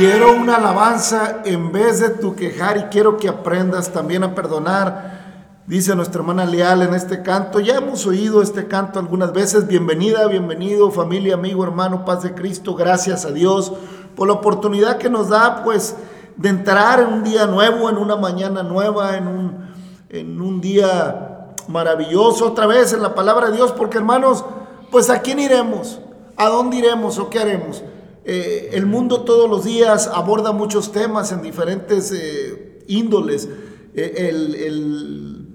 [0.00, 5.60] Quiero una alabanza en vez de tu quejar y quiero que aprendas también a perdonar.
[5.66, 7.60] Dice nuestra hermana Leal en este canto.
[7.60, 9.66] Ya hemos oído este canto algunas veces.
[9.66, 12.74] Bienvenida, bienvenido, familia, amigo, hermano, paz de Cristo.
[12.74, 13.74] Gracias a Dios
[14.16, 15.94] por la oportunidad que nos da, pues,
[16.34, 19.68] de entrar en un día nuevo, en una mañana nueva, en un,
[20.08, 23.70] en un día maravilloso, otra vez en la palabra de Dios.
[23.72, 24.46] Porque, hermanos,
[24.90, 26.00] pues, ¿a quién iremos?
[26.38, 27.82] ¿A dónde iremos o qué haremos?
[28.24, 33.48] Eh, el mundo todos los días aborda muchos temas en diferentes eh, índoles.
[33.94, 35.46] Eh, el, el-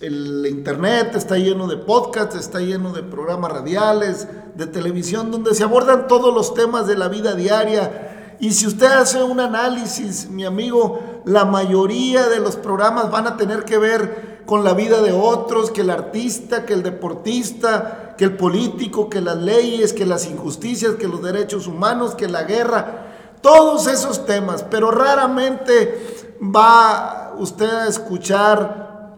[0.00, 5.62] el internet está lleno de podcasts, está lleno de programas radiales, de televisión, donde se
[5.62, 8.36] abordan todos los temas de la vida diaria.
[8.40, 13.36] Y si usted hace un análisis, mi amigo, la mayoría de los programas van a
[13.36, 18.24] tener que ver con la vida de otros, que el artista, que el deportista, que
[18.24, 23.06] el político, que las leyes, que las injusticias, que los derechos humanos, que la guerra,
[23.40, 24.62] todos esos temas.
[24.64, 29.16] Pero raramente va usted a escuchar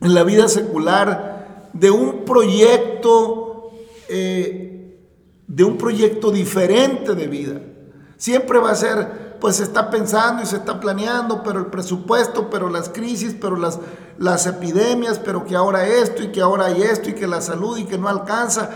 [0.00, 3.70] en la vida secular de un proyecto,
[4.08, 4.98] eh,
[5.46, 7.60] de un proyecto diferente de vida.
[8.16, 12.50] Siempre va a ser, pues se está pensando y se está planeando, pero el presupuesto,
[12.50, 13.78] pero las crisis, pero las,
[14.18, 17.78] las epidemias, pero que ahora esto y que ahora hay esto y que la salud
[17.78, 18.70] y que no alcanza.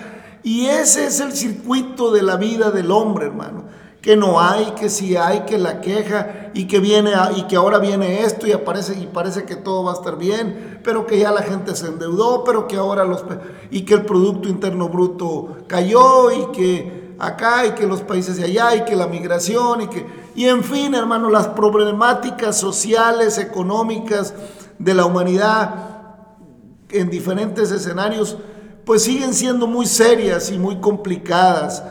[0.45, 3.65] Y ese es el circuito de la vida del hombre, hermano.
[4.01, 7.79] que no hay, que sí hay, que la queja y que viene y que ahora
[7.79, 11.31] viene esto y aparece y parece que todo va a estar bien, pero que ya
[11.31, 13.25] la gente se endeudó, pero que ahora los
[13.71, 18.45] y que el producto interno bruto cayó y que acá y que los países de
[18.45, 24.35] allá y que la migración y que y en fin, hermano, las problemáticas sociales, económicas
[24.79, 25.75] de la humanidad
[26.91, 28.37] en diferentes escenarios
[28.85, 31.83] pues siguen siendo muy serias y muy complicadas.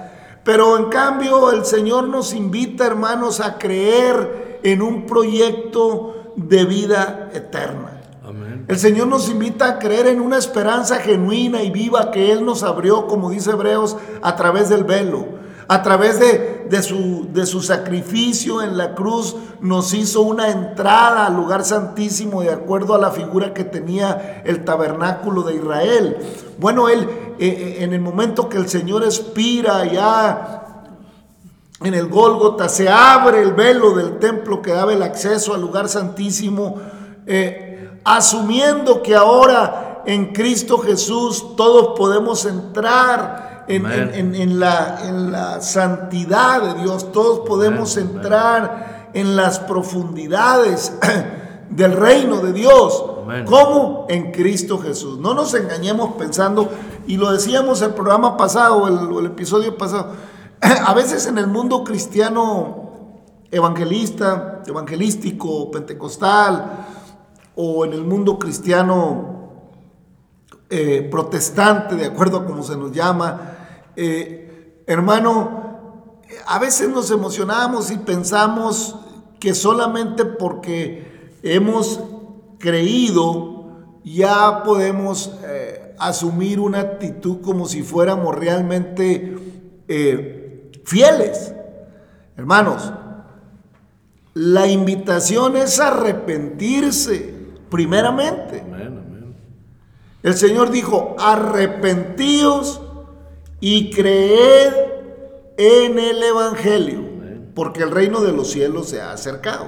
[0.44, 7.30] Pero en cambio el Señor nos invita, hermanos, a creer en un proyecto de vida
[7.34, 7.98] eterna.
[8.68, 12.64] El Señor nos invita a creer en una esperanza genuina y viva que Él nos
[12.64, 15.41] abrió, como dice Hebreos, a través del velo.
[15.72, 21.28] A través de, de, su, de su sacrificio en la cruz nos hizo una entrada
[21.28, 26.18] al lugar santísimo de acuerdo a la figura que tenía el tabernáculo de Israel.
[26.58, 27.08] Bueno, Él
[27.40, 30.84] eh, eh, en el momento que el Señor expira ya
[31.82, 35.88] en el Gólgota, se abre el velo del templo que daba el acceso al lugar
[35.88, 36.82] santísimo,
[37.26, 46.62] eh, asumiendo que ahora en Cristo Jesús todos podemos entrar en, la, en la, santidad
[46.62, 50.94] de Dios, todos podemos entrar en las profundidades
[51.70, 53.06] del reino de Dios.
[53.46, 54.06] ¿Cómo?
[54.10, 55.20] En Cristo Jesús.
[55.20, 56.70] No nos engañemos pensando,
[57.08, 60.14] y lo decíamos el programa pasado, el, el episodio pasado,
[60.62, 62.82] a veces en el mundo cristiano
[63.52, 66.86] evangelista, evangelístico, pentecostal,
[67.56, 69.32] o en el mundo cristiano
[70.70, 73.61] eh, protestante, de acuerdo a cómo se nos llama,
[73.96, 78.96] eh, hermano, a veces nos emocionamos y pensamos
[79.40, 82.00] que solamente porque hemos
[82.60, 83.66] creído,
[84.04, 89.38] ya podemos eh, asumir una actitud como si fuéramos realmente
[89.88, 91.54] eh, fieles.
[92.38, 92.92] Hermanos,
[94.34, 97.36] la invitación es arrepentirse,
[97.70, 98.64] primeramente.
[100.24, 102.82] El Señor dijo, arrepentíos
[103.62, 104.74] y creed
[105.56, 107.02] en el Evangelio,
[107.56, 109.68] porque el reino de los cielos se ha acercado.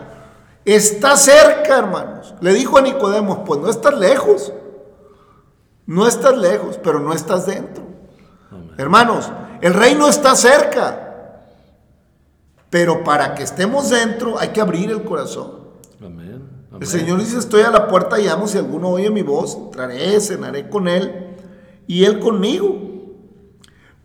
[0.65, 2.33] Está cerca, hermanos.
[2.41, 4.51] Le dijo a Nicodemos, pues no estás lejos.
[5.85, 7.83] No estás lejos, pero no estás dentro.
[8.77, 9.31] Hermanos,
[9.61, 11.43] el reino está cerca.
[12.69, 15.63] Pero para que estemos dentro hay que abrir el corazón.
[16.79, 20.19] El Señor dice, estoy a la puerta y llamo, si alguno oye mi voz, entraré,
[20.19, 21.35] cenaré con él
[21.85, 22.92] y él conmigo.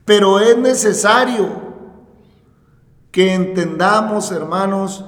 [0.09, 1.51] Pero es necesario
[3.11, 5.05] que entendamos, hermanos,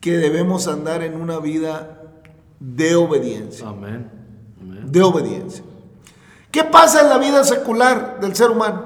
[0.00, 2.02] que debemos andar en una vida
[2.58, 3.68] de obediencia.
[3.68, 4.10] Amén.
[4.86, 5.62] De obediencia.
[6.50, 8.82] ¿Qué pasa en la vida secular del ser humano?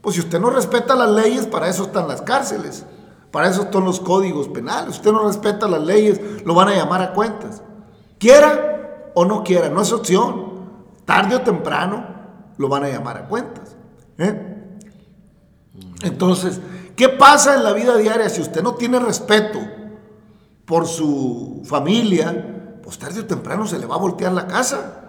[0.00, 2.86] Pues si usted no respeta las leyes, para eso están las cárceles,
[3.30, 4.96] para eso están los códigos penales.
[4.96, 7.62] Usted no respeta las leyes, lo van a llamar a cuentas.
[8.18, 10.64] Quiera o no quiera, no es opción.
[11.04, 12.06] Tarde o temprano
[12.56, 13.73] lo van a llamar a cuentas.
[14.18, 14.56] ¿Eh?
[16.02, 16.60] Entonces,
[16.96, 19.60] ¿qué pasa en la vida diaria si usted no tiene respeto?
[20.64, 25.00] por su familia, pues tarde o temprano se le va a voltear la casa.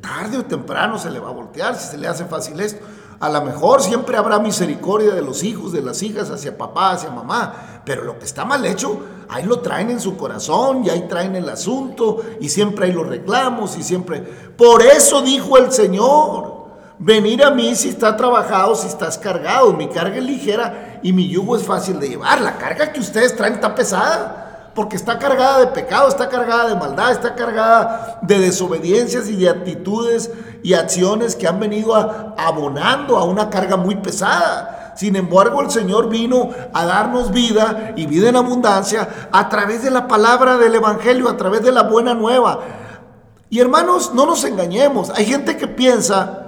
[0.00, 2.84] Tarde o temprano se le va a voltear si se le hace fácil esto.
[3.18, 7.10] A lo mejor siempre habrá misericordia de los hijos, de las hijas, hacia papá, hacia
[7.10, 11.06] mamá, pero lo que está mal hecho, ahí lo traen en su corazón y ahí
[11.08, 14.20] traen el asunto y siempre hay los reclamos y siempre...
[14.20, 16.55] Por eso dijo el Señor,
[16.98, 21.28] venir a mí si está trabajado, si estás cargado, mi carga es ligera y mi
[21.28, 22.40] yugo es fácil de llevar.
[22.40, 26.74] La carga que ustedes traen está pesada porque está cargada de pecado, está cargada de
[26.74, 30.30] maldad, está cargada de desobediencias y de actitudes
[30.62, 31.94] y acciones que han venido
[32.36, 34.92] abonando a una carga muy pesada.
[34.94, 39.90] Sin embargo, el Señor vino a darnos vida y vida en abundancia a través de
[39.90, 42.60] la palabra del Evangelio, a través de la buena nueva.
[43.48, 45.10] Y hermanos, no nos engañemos.
[45.10, 46.45] Hay gente que piensa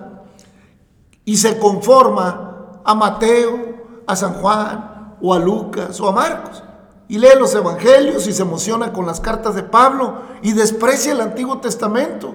[1.28, 6.62] y se conforma a Mateo, a San Juan, o a Lucas, o a Marcos
[7.08, 11.20] y lee los evangelios y se emociona con las cartas de Pablo y desprecia el
[11.20, 12.34] Antiguo Testamento.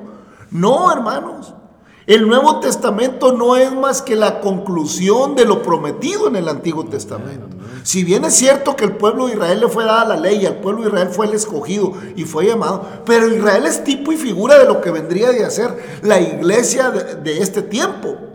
[0.50, 1.54] No, hermanos.
[2.06, 6.84] El Nuevo Testamento no es más que la conclusión de lo prometido en el Antiguo
[6.84, 7.48] Testamento.
[7.84, 10.58] Si bien es cierto que el pueblo de Israel le fue dada la ley, al
[10.58, 14.58] pueblo de Israel fue el escogido y fue llamado, pero Israel es tipo y figura
[14.58, 18.33] de lo que vendría de hacer la iglesia de este tiempo.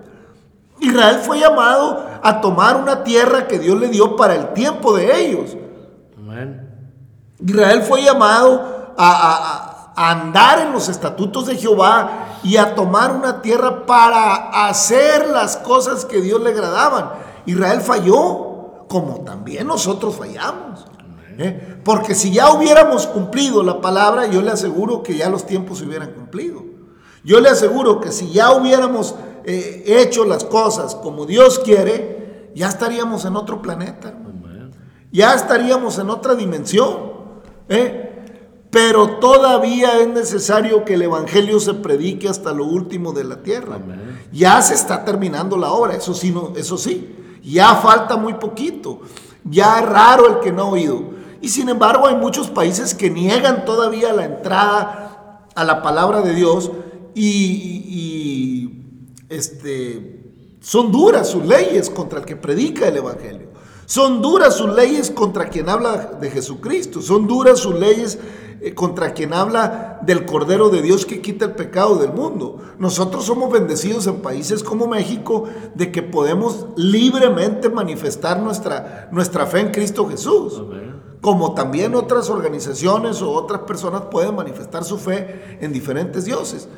[0.81, 5.21] Israel fue llamado a tomar una tierra que Dios le dio para el tiempo de
[5.21, 5.57] ellos.
[7.45, 13.85] Israel fue llamado a, andar en los estatutos de Jehová y a tomar una tierra
[13.85, 17.11] para hacer las cosas que Dios le agradaban.
[17.47, 18.45] Israel falló.
[18.89, 20.87] como también nosotros fallamos.
[21.37, 21.81] ¿eh?
[21.85, 25.85] Porque si ya hubiéramos cumplido la palabra, yo le aseguro que ya los tiempos se
[25.85, 26.63] hubieran cumplido.
[27.25, 29.15] Yo le aseguro que si ya hubiéramos
[29.49, 34.15] eh, hecho las cosas como Dios quiere, ya estaríamos en otro planeta.
[35.11, 36.99] Ya estaríamos en otra dimensión.
[37.69, 38.09] ¿eh?
[38.71, 43.79] Pero todavía es necesario que el Evangelio se predique hasta lo último de la tierra.
[44.33, 47.17] Ya se está terminando la obra, eso sí, no, eso sí.
[47.43, 49.01] Ya falta muy poquito.
[49.45, 51.03] Ya es raro el que no ha oído.
[51.41, 56.35] Y sin embargo hay muchos países que niegan todavía la entrada a la palabra de
[56.35, 56.71] Dios
[57.15, 58.78] y,
[59.29, 60.25] este,
[60.61, 63.49] son duras sus leyes contra el que predica el Evangelio.
[63.87, 67.01] Son duras sus leyes contra quien habla de Jesucristo.
[67.01, 68.19] Son duras sus leyes
[68.61, 72.59] eh, contra quien habla del Cordero de Dios que quita el pecado del mundo.
[72.79, 75.45] Nosotros somos bendecidos en países como México
[75.75, 80.63] de que podemos libremente manifestar nuestra, nuestra fe en Cristo Jesús.
[81.23, 86.69] Como también otras organizaciones o otras personas pueden manifestar su fe en diferentes dioses.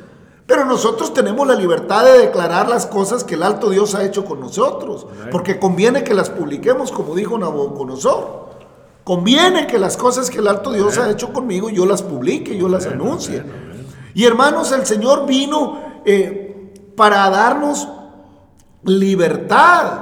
[0.51, 4.25] Pero nosotros tenemos la libertad de declarar las cosas que el alto Dios ha hecho
[4.25, 8.49] con nosotros, porque conviene que las publiquemos, como dijo Nabucodonosor.
[9.05, 12.67] Conviene que las cosas que el alto Dios ha hecho conmigo yo las publique, yo
[12.67, 13.41] las anuncie.
[14.13, 17.87] Y hermanos, el Señor vino eh, para darnos
[18.83, 20.01] libertad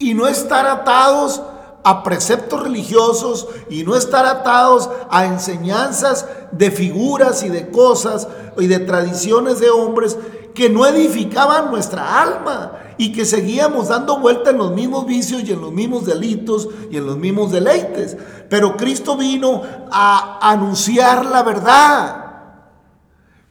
[0.00, 1.40] y no estar atados
[1.84, 8.26] a preceptos religiosos y no estar atados a enseñanzas de figuras y de cosas
[8.58, 10.16] y de tradiciones de hombres
[10.54, 15.52] que no edificaban nuestra alma y que seguíamos dando vuelta en los mismos vicios y
[15.52, 18.16] en los mismos delitos y en los mismos deleites.
[18.48, 22.23] Pero Cristo vino a anunciar la verdad.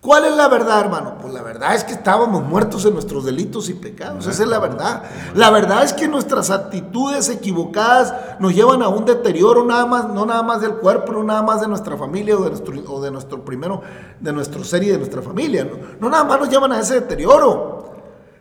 [0.04, 1.16] ¿Cuál es la verdad, hermano?
[1.22, 4.28] Pues la verdad es que estábamos muertos en nuestros delitos y pecados.
[4.28, 5.04] Esa es la verdad.
[5.34, 10.26] La verdad es que nuestras actitudes equivocadas nos llevan a un deterioro, nada más, no
[10.26, 13.12] nada más del cuerpo, no nada más de nuestra familia o de nuestro, o de
[13.12, 13.82] nuestro primero,
[14.20, 15.64] de nuestro ser y de nuestra familia.
[15.64, 17.94] No, no nada más nos llevan a ese deterioro.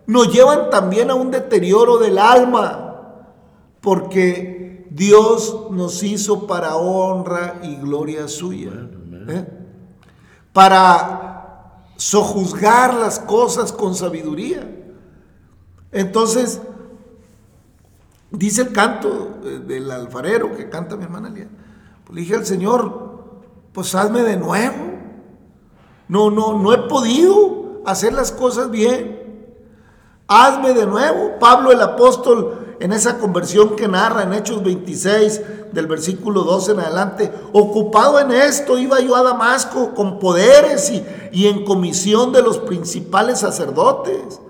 [0.07, 2.97] Nos llevan también a un deterioro del alma.
[3.81, 8.73] Porque Dios nos hizo para honra y gloria suya.
[9.29, 9.47] ¿eh?
[10.53, 11.32] Para
[12.03, 14.69] sojuzgar las cosas con sabiduría.
[15.93, 16.61] Entonces,
[18.33, 21.49] dice el canto del alfarero que canta mi hermana Lía.
[22.05, 23.43] Pues le dije al Señor,
[23.73, 24.99] pues hazme de nuevo.
[26.09, 29.55] No, no, no he podido hacer las cosas bien.
[30.27, 31.39] Hazme de nuevo.
[31.39, 36.81] Pablo el apóstol en esa conversión que narra en Hechos 26 del versículo 12 en
[36.81, 42.43] adelante, ocupado en esto iba yo a Damasco con poderes y, y en comisión de
[42.43, 44.41] los principales sacerdotes.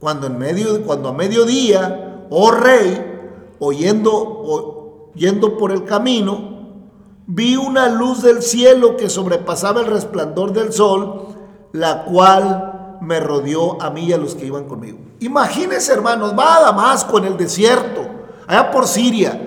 [0.00, 6.78] Cuando, en medio, cuando a mediodía, oh rey, oyendo, oyendo por el camino,
[7.26, 11.26] vi una luz del cielo que sobrepasaba el resplandor del sol,
[11.72, 15.05] la cual me rodeó a mí y a los que iban conmigo.
[15.20, 18.06] Imagínense, hermanos, va a Damasco en el desierto,
[18.46, 19.42] allá por Siria.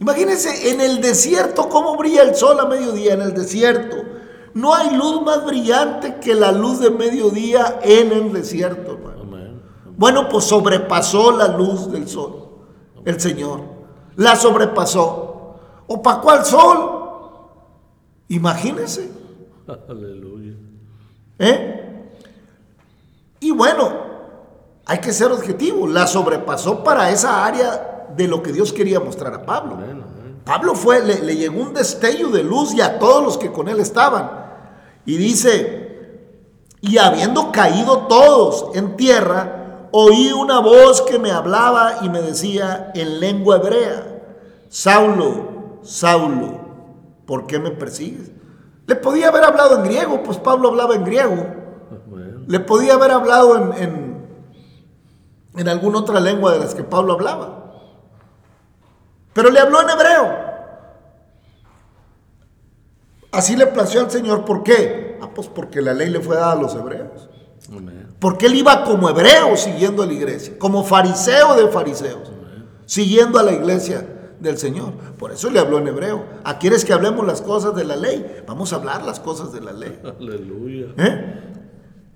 [0.00, 3.96] Imagínense en el desierto cómo brilla el sol a mediodía, en el desierto.
[4.54, 9.10] No hay luz más brillante que la luz de mediodía en el desierto, hermano.
[9.96, 12.48] Bueno, pues sobrepasó la luz del sol,
[13.04, 13.60] el Señor.
[14.16, 15.56] La sobrepasó.
[15.86, 17.00] ¿Opacó al sol?
[18.28, 19.10] Imagínense.
[19.88, 20.54] Aleluya.
[21.38, 22.10] ¿Eh?
[23.40, 24.09] Y bueno,
[24.90, 25.86] hay que ser objetivo.
[25.86, 29.78] La sobrepasó para esa área de lo que Dios quería mostrar a Pablo.
[30.44, 33.68] Pablo fue, le, le, llegó un destello de luz y a todos los que con
[33.68, 34.28] él estaban.
[35.06, 36.26] Y dice,
[36.80, 42.90] y habiendo caído todos en tierra, oí una voz que me hablaba y me decía
[42.96, 44.22] en lengua hebrea,
[44.70, 46.58] Saulo, Saulo,
[47.26, 48.32] ¿por qué me persigues?
[48.88, 51.46] Le podía haber hablado en griego, pues Pablo hablaba en griego.
[52.48, 54.09] Le podía haber hablado en, en,
[55.56, 57.60] en alguna otra lengua de las que Pablo hablaba.
[59.32, 60.50] Pero le habló en hebreo.
[63.32, 64.44] Así le plació al Señor.
[64.44, 65.18] ¿Por qué?
[65.22, 67.28] Ah, pues porque la ley le fue dada a los hebreos.
[68.18, 72.32] Porque él iba como hebreo siguiendo a la iglesia, como fariseo de fariseos,
[72.86, 74.92] siguiendo a la iglesia del Señor.
[75.18, 76.24] Por eso le habló en hebreo.
[76.42, 78.42] ¿A quieres que hablemos las cosas de la ley?
[78.46, 80.00] Vamos a hablar las cosas de la ley.
[80.20, 80.86] Aleluya.
[80.96, 81.42] ¿Eh?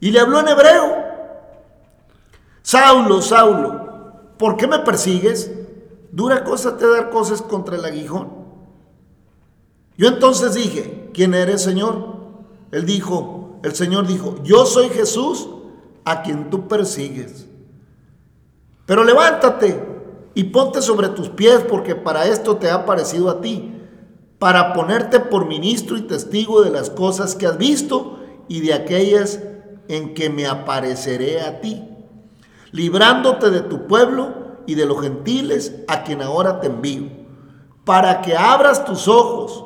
[0.00, 1.03] Y le habló en hebreo.
[2.64, 5.52] Saulo, Saulo, ¿por qué me persigues?
[6.10, 8.30] Dura cosa te dar cosas contra el aguijón.
[9.98, 12.16] Yo entonces dije, ¿quién eres, Señor?
[12.72, 15.46] Él dijo, el Señor dijo, yo soy Jesús
[16.06, 17.46] a quien tú persigues.
[18.86, 19.86] Pero levántate
[20.32, 23.74] y ponte sobre tus pies porque para esto te ha parecido a ti,
[24.38, 29.40] para ponerte por ministro y testigo de las cosas que has visto y de aquellas
[29.88, 31.93] en que me apareceré a ti,
[32.74, 34.34] librándote de tu pueblo
[34.66, 37.04] y de los gentiles a quien ahora te envío,
[37.84, 39.64] para que abras tus ojos,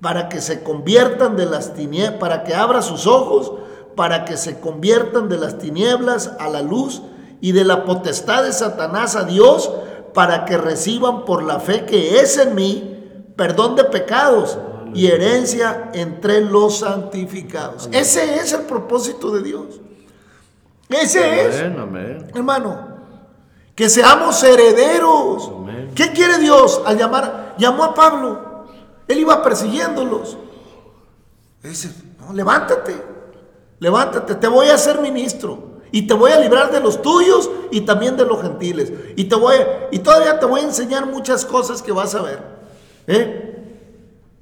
[0.00, 3.52] para que se conviertan de las tinieblas, para que abras sus ojos,
[3.96, 7.02] para que se conviertan de las tinieblas a la luz
[7.40, 9.68] y de la potestad de Satanás a Dios,
[10.14, 14.56] para que reciban por la fe que es en mí perdón de pecados
[14.94, 17.88] y herencia entre los santificados.
[17.90, 19.80] Ese es el propósito de Dios.
[20.90, 21.56] Ese es,
[22.34, 22.88] hermano,
[23.74, 25.50] que seamos herederos.
[25.94, 27.54] ¿Qué quiere Dios al llamar?
[27.58, 28.66] Llamó a Pablo.
[29.06, 30.36] Él iba persiguiéndolos.
[31.62, 32.94] Dice, no, levántate,
[33.78, 35.70] levántate, te voy a hacer ministro.
[35.92, 38.92] Y te voy a librar de los tuyos y también de los gentiles.
[39.16, 39.56] Y, te voy,
[39.90, 42.42] y todavía te voy a enseñar muchas cosas que vas a ver.
[43.08, 43.74] ¿eh?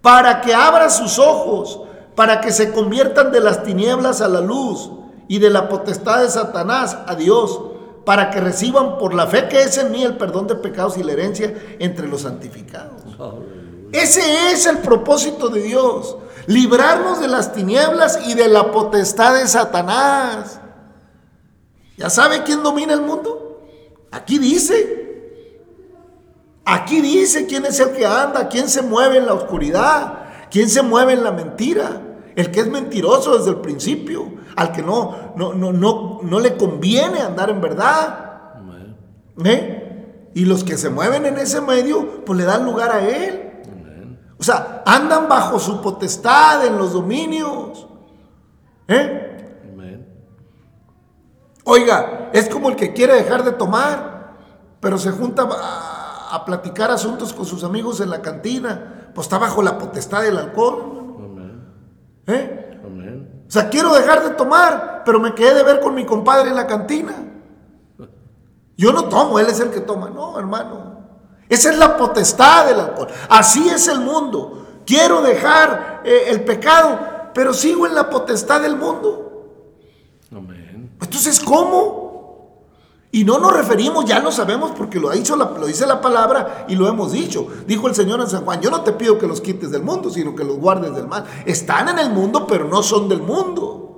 [0.03, 1.81] Para que abra sus ojos,
[2.15, 4.91] para que se conviertan de las tinieblas a la luz
[5.29, 7.61] y de la potestad de Satanás a Dios,
[8.05, 11.03] para que reciban por la fe que es en mí el perdón de pecados y
[11.03, 13.03] la herencia entre los santificados.
[13.93, 16.17] Ese es el propósito de Dios,
[16.47, 20.59] librarnos de las tinieblas y de la potestad de Satanás.
[21.99, 23.67] ¿Ya sabe quién domina el mundo?
[24.11, 24.97] Aquí dice.
[26.65, 30.83] Aquí dice quién es el que anda, quién se mueve en la oscuridad, quién se
[30.83, 32.08] mueve en la mentira.
[32.39, 36.57] El que es mentiroso desde el principio, al que no, no, no, no, no le
[36.57, 38.55] conviene andar en verdad.
[39.45, 40.31] ¿Eh?
[40.35, 43.61] Y los que se mueven en ese medio, pues le dan lugar a él.
[44.39, 47.89] O sea, andan bajo su potestad en los dominios.
[48.87, 49.25] ¿Eh?
[51.65, 54.37] Oiga, es como el que quiere dejar de tomar,
[54.79, 59.61] pero se junta a, platicar asuntos con sus amigos en la cantina, pues está bajo
[59.61, 60.98] la potestad del alcohol.
[62.29, 62.79] ¿Eh?
[63.47, 66.57] O sea, quiero dejar de tomar, pero me quedé de ver con mi compadre en
[66.57, 67.15] la cantina.
[68.77, 70.11] Yo no tomo, él es el que toma.
[70.11, 70.99] No, hermano.
[71.49, 73.09] Esa es la potestad del alcohol.
[73.29, 74.83] Así es el mundo.
[74.87, 76.99] Quiero dejar eh, el pecado,
[77.35, 79.25] pero sigo en la potestad del mundo.
[81.01, 82.08] Entonces, ¿cómo?
[83.11, 86.67] Y no nos referimos, ya lo sabemos porque lo, ha dicho lo dice la palabra
[86.69, 87.47] y lo hemos dicho.
[87.67, 90.11] Dijo el Señor en San Juan, yo no te pido que los quites del mundo,
[90.11, 91.25] sino que los guardes del mal.
[91.47, 93.89] Están en el mundo, pero no son del mundo.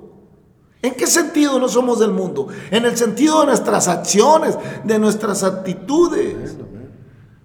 [0.81, 2.47] ¿En qué sentido no somos del mundo?
[2.71, 6.55] En el sentido de nuestras acciones, de nuestras actitudes.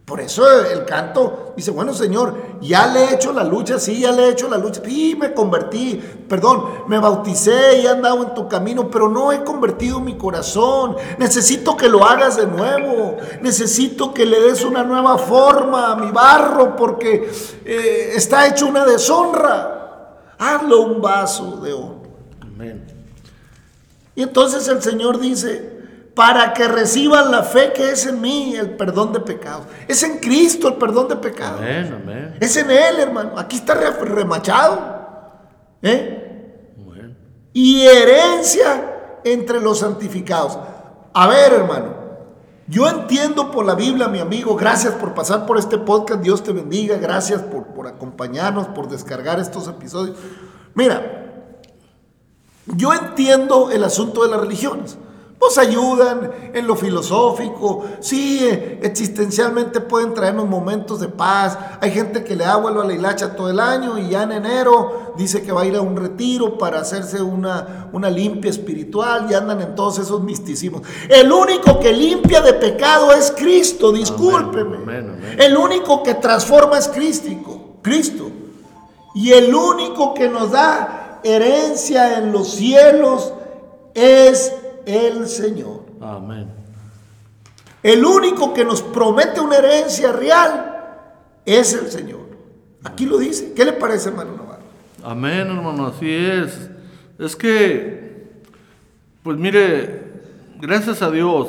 [0.04, 4.12] Por eso el canto dice, bueno Señor, ya le he hecho la lucha, sí, ya
[4.12, 8.34] le he hecho la lucha, y me convertí, perdón, me bauticé y he andado en
[8.34, 10.96] tu camino, pero no he convertido mi corazón.
[11.18, 16.10] Necesito que lo hagas de nuevo, necesito que le des una nueva forma a mi
[16.10, 17.30] barro porque
[17.64, 19.72] eh, está hecho una deshonra.
[20.38, 22.02] Hazlo un vaso de oro.
[22.42, 22.86] Amén.
[24.14, 25.75] Y entonces el Señor dice,
[26.16, 29.66] para que reciban la fe que es en mí, el perdón de pecados.
[29.86, 31.60] Es en Cristo el perdón de pecados.
[32.40, 33.38] Es en Él, hermano.
[33.38, 34.80] Aquí está remachado.
[35.82, 36.72] ¿eh?
[37.52, 40.58] Y herencia entre los santificados.
[41.12, 42.06] A ver, hermano.
[42.66, 46.52] Yo entiendo por la Biblia, mi amigo, gracias por pasar por este podcast, Dios te
[46.52, 50.16] bendiga, gracias por, por acompañarnos, por descargar estos episodios.
[50.74, 51.44] Mira,
[52.64, 54.96] yo entiendo el asunto de las religiones.
[55.38, 61.58] Pues ayudan en lo filosófico, sí, eh, existencialmente pueden traernos momentos de paz.
[61.80, 64.32] Hay gente que le da vuelo a la hilacha todo el año y ya en
[64.32, 69.26] enero dice que va a ir a un retiro para hacerse una, una limpia espiritual
[69.30, 70.82] y andan en todos esos misticismos.
[71.08, 74.78] El único que limpia de pecado es Cristo, discúlpeme.
[75.38, 78.30] El único que transforma es Cristo, Cristo.
[79.14, 83.32] Y el único que nos da herencia en los cielos
[83.94, 84.52] es
[84.86, 85.84] el Señor.
[86.00, 86.48] Amén.
[87.82, 90.72] El único que nos promete una herencia real
[91.44, 92.26] es el Señor.
[92.82, 93.52] Aquí lo dice.
[93.54, 94.62] ¿Qué le parece, hermano Navarro?
[95.04, 96.70] Amén, hermano, así es.
[97.18, 98.40] Es que,
[99.22, 100.22] pues mire,
[100.60, 101.48] gracias a Dios,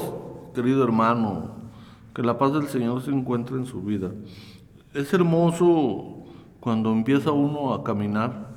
[0.53, 1.55] querido hermano,
[2.13, 4.11] que la paz del Señor se encuentre en su vida.
[4.93, 6.25] Es hermoso
[6.59, 8.49] cuando empieza uno a caminar,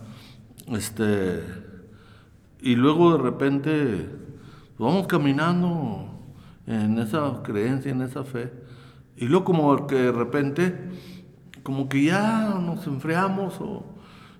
[0.68, 1.42] este,
[2.60, 4.08] y luego de repente
[4.80, 6.06] vamos caminando
[6.66, 8.50] en esa creencia, en esa fe.
[9.16, 10.90] Y luego como que de repente,
[11.62, 13.60] como que ya nos enfriamos.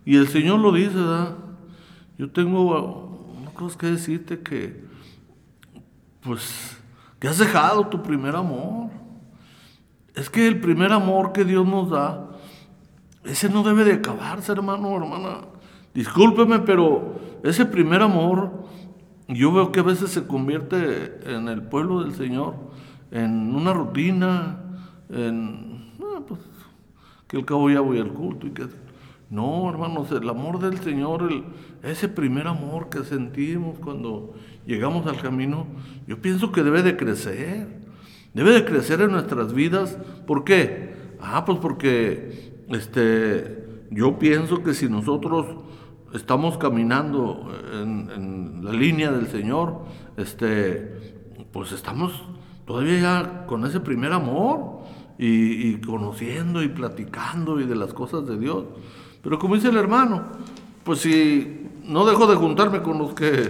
[0.05, 0.99] y el Señor lo dice.
[2.17, 4.85] Yo tengo una cosa que decirte que,
[6.23, 6.79] pues,
[7.19, 8.91] que has dejado tu primer amor.
[10.15, 12.31] es que el primer amor que Dios nos da,
[13.25, 15.43] ese no debe de acabarse, hermano, hermana.
[15.95, 18.69] Discúlpeme, pero ese primer amor,
[19.33, 22.55] yo veo que a veces se convierte en el pueblo del Señor,
[23.11, 24.61] en una rutina,
[25.09, 26.41] en, ah, pues,
[27.29, 28.67] que al cabo ya voy al culto y que...
[29.31, 31.45] No, hermanos, el amor del Señor, el,
[31.89, 34.35] ese primer amor que sentimos cuando
[34.67, 35.69] llegamos al camino,
[36.09, 37.69] yo pienso que debe de crecer,
[38.35, 39.97] debe de crecer en nuestras vidas.
[40.27, 40.95] ¿Por qué?
[41.21, 45.47] Ah, pues porque este, yo pienso que si nosotros
[46.15, 49.85] estamos caminando en, la línea del Señor,
[50.17, 51.17] este,
[51.53, 52.13] pues estamos
[52.67, 54.81] todavía ya con ese primer amor
[55.19, 58.65] y, y conociendo y platicando y de las cosas de Dios.
[59.23, 60.25] Pero como dice el hermano,
[60.85, 63.47] pues si no dejo de juntarme con los que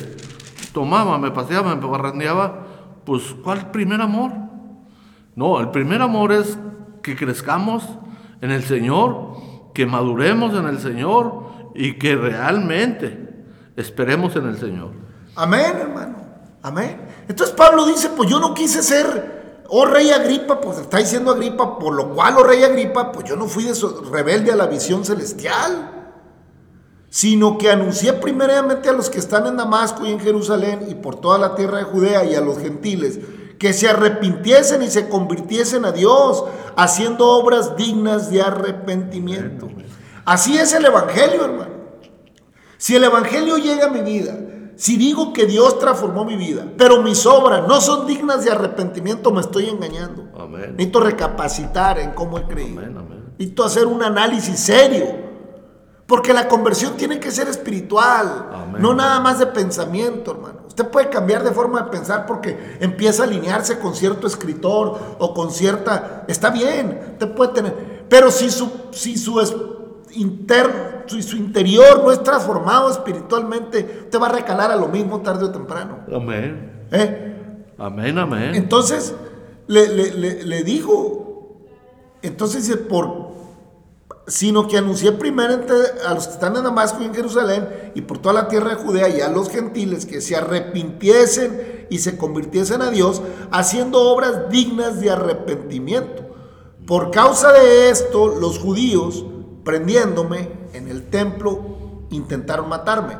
[0.72, 2.66] tomaba, me paseaba, me barrandeaba,
[3.04, 4.32] pues ¿cuál primer amor?
[5.34, 6.58] No, el primer amor es
[7.02, 7.88] que crezcamos
[8.40, 9.36] en el Señor,
[9.74, 13.44] que maduremos en el Señor y que realmente
[13.76, 14.92] esperemos en el Señor.
[15.36, 16.16] Amén, hermano.
[16.62, 17.00] Amén.
[17.28, 21.78] Entonces Pablo dice, pues yo no quise ser, oh rey Agripa, pues está diciendo Agripa,
[21.78, 23.74] por lo cual, oh rey Agripa, pues yo no fui de
[24.10, 26.00] rebelde a la visión celestial
[27.10, 31.16] sino que anuncié primeramente a los que están en Damasco y en Jerusalén y por
[31.16, 33.18] toda la tierra de Judea y a los gentiles,
[33.58, 36.44] que se arrepintiesen y se convirtiesen a Dios,
[36.76, 39.68] haciendo obras dignas de arrepentimiento.
[40.24, 41.80] Así es el Evangelio, hermano.
[42.78, 44.38] Si el Evangelio llega a mi vida,
[44.76, 49.30] si digo que Dios transformó mi vida, pero mis obras no son dignas de arrepentimiento,
[49.30, 50.24] me estoy engañando.
[50.48, 52.80] Necesito recapacitar en cómo he creído.
[53.32, 55.30] Necesito hacer un análisis serio
[56.10, 60.62] porque la conversión tiene que ser espiritual, no nada más de pensamiento, hermano.
[60.66, 65.32] Usted puede cambiar de forma de pensar porque empieza a alinearse con cierto escritor o
[65.32, 66.24] con cierta...
[66.26, 68.06] Está bien, usted puede tener...
[68.08, 69.38] Pero si su, si su,
[70.14, 75.20] interno, su, su interior no es transformado espiritualmente, usted va a recalar a lo mismo
[75.20, 76.00] tarde o temprano.
[76.14, 76.86] Amén.
[76.90, 77.36] ¿Eh?
[77.78, 78.54] Amén, amén.
[78.54, 79.14] Entonces,
[79.66, 81.58] le, le, le dijo,
[82.22, 83.30] entonces dice, por,
[84.26, 85.60] sino que anuncié primero
[86.06, 88.76] a los que están en Damasco y en Jerusalén y por toda la tierra de
[88.76, 93.20] Judea y a los gentiles que se arrepintiesen y se convirtiesen a Dios,
[93.50, 96.22] haciendo obras dignas de arrepentimiento.
[96.86, 99.24] Por causa de esto, los judíos,
[99.64, 101.60] prendiéndome en el templo,
[102.10, 103.16] intentaron matarme.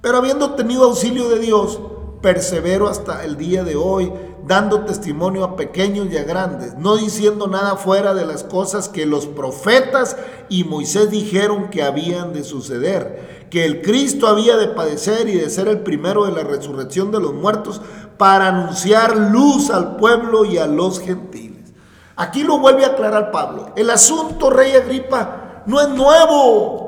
[0.00, 1.80] Pero habiendo tenido auxilio de Dios,
[2.22, 4.12] persevero hasta el día de hoy,
[4.46, 9.06] dando testimonio a pequeños y a grandes, no diciendo nada fuera de las cosas que
[9.06, 10.16] los profetas
[10.48, 15.50] y Moisés dijeron que habían de suceder, que el Cristo había de padecer y de
[15.50, 17.80] ser el primero de la resurrección de los muertos
[18.18, 21.72] para anunciar luz al pueblo y a los gentiles.
[22.14, 23.72] Aquí lo vuelve a aclarar Pablo.
[23.76, 26.86] El asunto, rey Agripa, no es nuevo.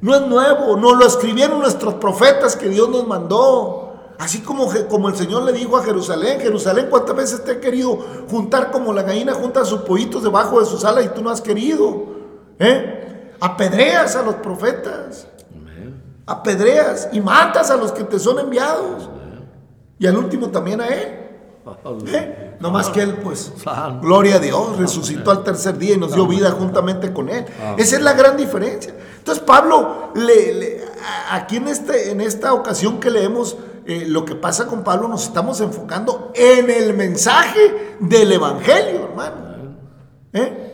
[0.00, 3.94] No es nuevo, no lo escribieron nuestros profetas que Dios nos mandó.
[4.18, 7.98] Así como, como el Señor le dijo a Jerusalén, Jerusalén, ¿cuántas veces te he querido
[8.30, 11.40] juntar como la gallina junta sus pollitos debajo de sus alas y tú no has
[11.40, 12.04] querido?
[12.58, 13.32] ¿Eh?
[13.40, 15.26] Apedreas a los profetas.
[16.26, 19.08] Apedreas y matas a los que te son enviados.
[19.98, 21.23] Y al último también a él.
[22.06, 22.56] ¿Eh?
[22.60, 23.52] No más que él, pues,
[24.00, 27.46] gloria a Dios, resucitó al tercer día y nos dio vida juntamente con él.
[27.78, 28.94] Esa es la gran diferencia.
[29.18, 30.84] Entonces Pablo, le,
[31.30, 35.24] aquí en, este, en esta ocasión que leemos eh, lo que pasa con Pablo, nos
[35.24, 39.36] estamos enfocando en el mensaje del Evangelio, hermano.
[40.32, 40.72] ¿Eh?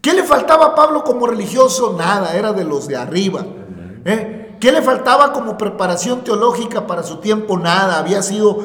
[0.00, 1.94] ¿Qué le faltaba a Pablo como religioso?
[1.98, 3.44] Nada, era de los de arriba.
[4.04, 4.56] ¿Eh?
[4.58, 7.58] ¿Qué le faltaba como preparación teológica para su tiempo?
[7.58, 8.58] Nada, había sido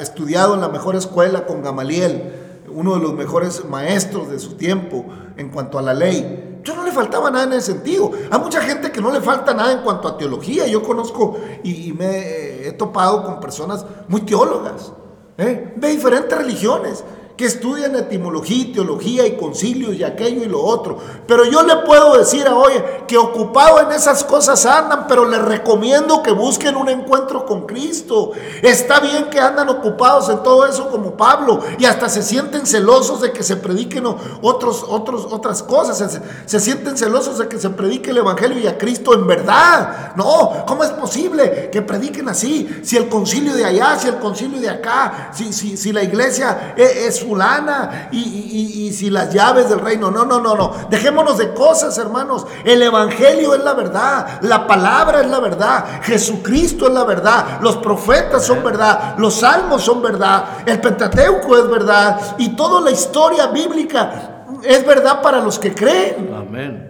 [0.00, 2.32] estudiado en la mejor escuela con Gamaliel,
[2.70, 5.04] uno de los mejores maestros de su tiempo
[5.36, 6.60] en cuanto a la ley.
[6.62, 8.10] Yo no le faltaba nada en ese sentido.
[8.30, 10.66] Hay mucha gente que no le falta nada en cuanto a teología.
[10.66, 14.92] Yo conozco y, me he topado con personas muy teólogas,
[15.38, 15.72] ¿eh?
[15.76, 17.04] de diferentes religiones
[17.38, 20.98] que estudian etimología, teología y concilios y aquello y lo otro.
[21.24, 22.72] Pero yo le puedo decir a hoy
[23.06, 28.32] que ocupado en esas cosas andan, pero les recomiendo que busquen un encuentro con Cristo.
[28.60, 33.20] Está bien que andan ocupados en todo eso como Pablo y hasta se sienten celosos
[33.20, 34.04] de que se prediquen
[34.42, 36.20] otros, otros, otras cosas.
[36.44, 40.12] Se, sienten celosos de que se predique el Evangelio y a Cristo en verdad.
[40.16, 42.80] No, ¿cómo es posible que prediquen así?
[42.82, 46.74] Si el concilio de allá, si el concilio de acá, si, si, si la iglesia
[46.76, 50.10] es fulana y, y- y si las llaves del reino.
[50.10, 50.72] No, no, no, no.
[50.90, 52.46] Dejémonos de cosas, hermanos.
[52.64, 54.38] El Evangelio es la verdad.
[54.42, 56.00] La palabra es la verdad.
[56.02, 57.60] Jesucristo es la verdad.
[57.60, 59.16] Los profetas son verdad.
[59.18, 60.44] Los salmos son verdad.
[60.66, 62.18] El Pentateuco es verdad.
[62.38, 66.32] Y toda la historia bíblica es verdad para los que creen.
[66.34, 66.84] Amén.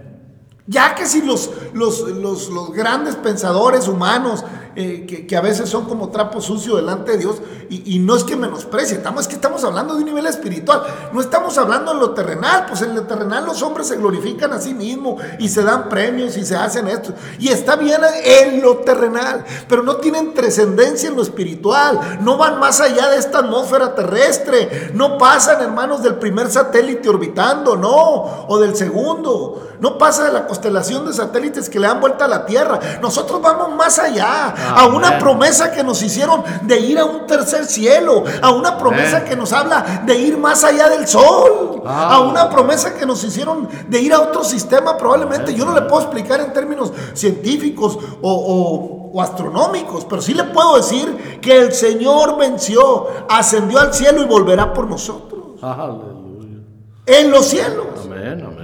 [0.70, 4.44] Ya que si los, los, los, los grandes pensadores humanos,
[4.80, 8.36] eh, que, a veces son como trapo sucio delante de Dios, y, no es que
[8.36, 12.10] menosprecie, estamos, es que estamos hablando de un nivel espiritual, no estamos hablando en lo
[12.10, 15.88] terrenal, pues en lo terrenal los hombres se glorifican a sí mismos y se dan
[15.88, 21.08] premios y se hacen esto, y está bien en lo terrenal, pero no tienen trascendencia
[21.08, 26.14] en lo espiritual, no van más allá de esta atmósfera terrestre, no pasan hermanos del
[26.18, 31.78] primer satélite orbitando, no, o del segundo, no pasa de la constelación de satélites que
[31.78, 32.78] le dan vuelta a la Tierra.
[33.00, 37.64] Nosotros vamos más allá, a una promesa que nos hicieron de ir a un tercer
[37.66, 42.16] cielo, a una promesa que nos habla de ir más allá del sol, Ah.
[42.16, 45.54] a una promesa que nos hicieron de ir a otro sistema probablemente.
[45.54, 50.44] Yo no le puedo explicar en términos científicos o, o- o astronómicos, pero sí le
[50.44, 55.62] puedo decir que el Señor venció, ascendió al cielo y volverá por nosotros.
[55.62, 56.60] Aleluya.
[57.06, 57.86] En los cielos.
[58.04, 58.57] Amén, amén.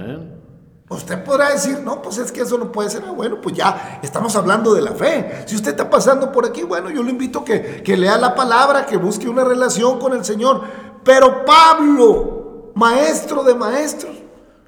[0.87, 3.03] Usted podrá decir, no, pues es que eso no puede ser.
[3.07, 5.43] Ah, bueno, pues ya estamos hablando de la fe.
[5.47, 8.85] Si usted está pasando por aquí, bueno, yo le invito que, que lea la palabra,
[8.85, 10.61] que busque una relación con el Señor.
[11.03, 14.15] Pero Pablo, maestro de maestros,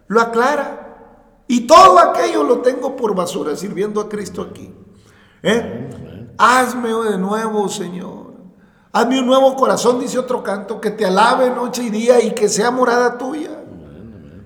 [0.07, 1.43] lo aclara.
[1.47, 4.73] Y todo aquello lo tengo por basura sirviendo a Cristo aquí.
[5.43, 6.33] ¿Eh?
[6.37, 8.33] Hazme de nuevo, Señor.
[8.91, 12.49] Hazme un nuevo corazón, dice otro canto, que te alabe noche y día y que
[12.49, 13.51] sea morada tuya.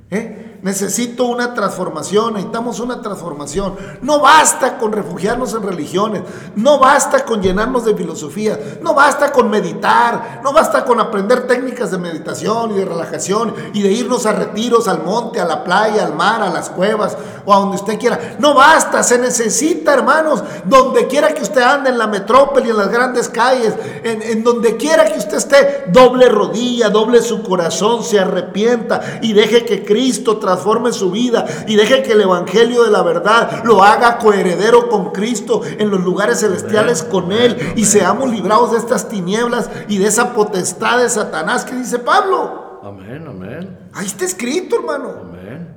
[0.09, 0.40] ¿Eh?
[0.61, 3.75] Necesito una transformación, necesitamos una transformación.
[4.03, 6.21] No basta con refugiarnos en religiones,
[6.55, 11.89] no basta con llenarnos de filosofía, no basta con meditar, no basta con aprender técnicas
[11.89, 16.05] de meditación y de relajación y de irnos a retiros, al monte, a la playa,
[16.05, 18.35] al mar, a las cuevas o a donde usted quiera.
[18.37, 22.89] No basta, se necesita, hermanos, donde quiera que usted ande, en la metrópoli, en las
[22.89, 29.19] grandes calles, en, donde quiera que usted esté, doble rodilla, doble su corazón, se arrepienta
[29.23, 33.63] y deje que Cristo transforme su vida y deje que el Evangelio de la verdad
[33.63, 38.77] lo haga coheredero con Cristo en los lugares celestiales con Él y seamos librados de
[38.77, 42.79] estas tinieblas y de esa potestad de Satanás que dice Pablo.
[42.83, 43.77] Amén, amén.
[43.93, 45.13] Ahí está escrito, hermano.
[45.21, 45.75] Amén.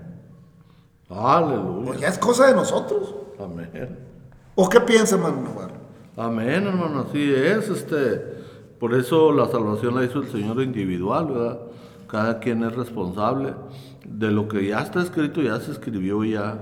[1.11, 1.87] Aleluya.
[1.87, 3.15] Pues ya es cosa de nosotros.
[3.39, 3.99] Amén.
[4.55, 5.75] ¿O qué piensa, hermano Navarro?
[6.17, 8.23] Amén, hermano, así es, este,
[8.79, 11.59] por eso la salvación la hizo el Señor individual, ¿verdad?
[12.07, 13.53] Cada quien es responsable
[14.05, 16.59] de lo que ya está escrito, ya se escribió, ya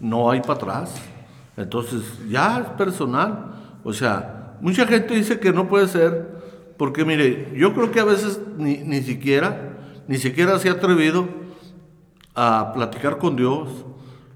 [0.00, 1.00] no hay para atrás.
[1.56, 3.52] Entonces, ya es personal.
[3.84, 6.40] O sea, mucha gente dice que no puede ser,
[6.76, 9.76] porque mire, yo creo que a veces ni, ni siquiera,
[10.08, 11.28] ni siquiera se ha atrevido
[12.34, 13.68] a platicar con Dios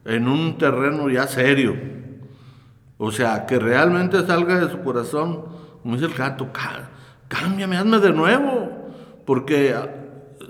[0.04, 1.74] en un terreno ya serio.
[2.98, 5.44] O sea, que realmente salga de su corazón,
[5.82, 6.36] como dice el "Cá-
[7.28, 8.70] cámbiame, hazme de nuevo.
[9.26, 9.74] Porque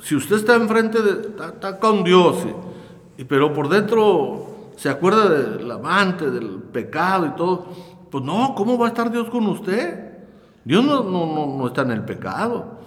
[0.05, 2.37] si usted está enfrente de, está, está con Dios,
[3.17, 7.67] y- pero por dentro se acuerda del amante, del pecado y todo,
[8.11, 10.12] pues no, ¿cómo va a estar Dios con usted?
[10.64, 12.79] Dios no, no, no, no está en el pecado.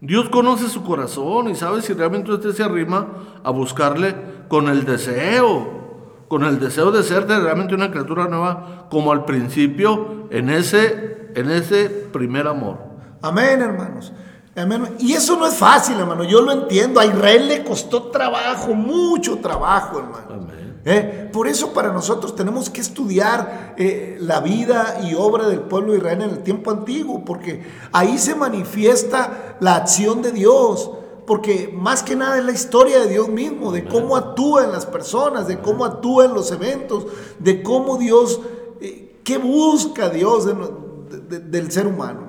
[0.00, 3.06] Dios conoce su corazón y sabe si realmente usted se arrima
[3.42, 4.14] a buscarle
[4.48, 9.24] con el deseo, con el deseo de ser de realmente una criatura nueva, como al
[9.24, 12.78] principio en ese, en ese primer amor.
[13.22, 14.12] Amén, hermanos.
[14.56, 14.96] Amén.
[14.98, 16.24] Y eso no es fácil, hermano.
[16.24, 16.98] Yo lo entiendo.
[17.00, 20.26] A Israel le costó trabajo, mucho trabajo, hermano.
[20.44, 20.80] Amén.
[20.88, 21.28] ¿Eh?
[21.32, 25.98] Por eso para nosotros tenemos que estudiar eh, la vida y obra del pueblo de
[25.98, 30.90] Israel en el tiempo antiguo, porque ahí se manifiesta la acción de Dios,
[31.26, 34.86] porque más que nada es la historia de Dios mismo, de cómo actúa en las
[34.86, 37.06] personas, de cómo actúa en los eventos,
[37.40, 38.40] de cómo Dios,
[38.80, 40.70] eh, qué busca Dios de no-
[41.10, 42.25] de- de- del ser humano.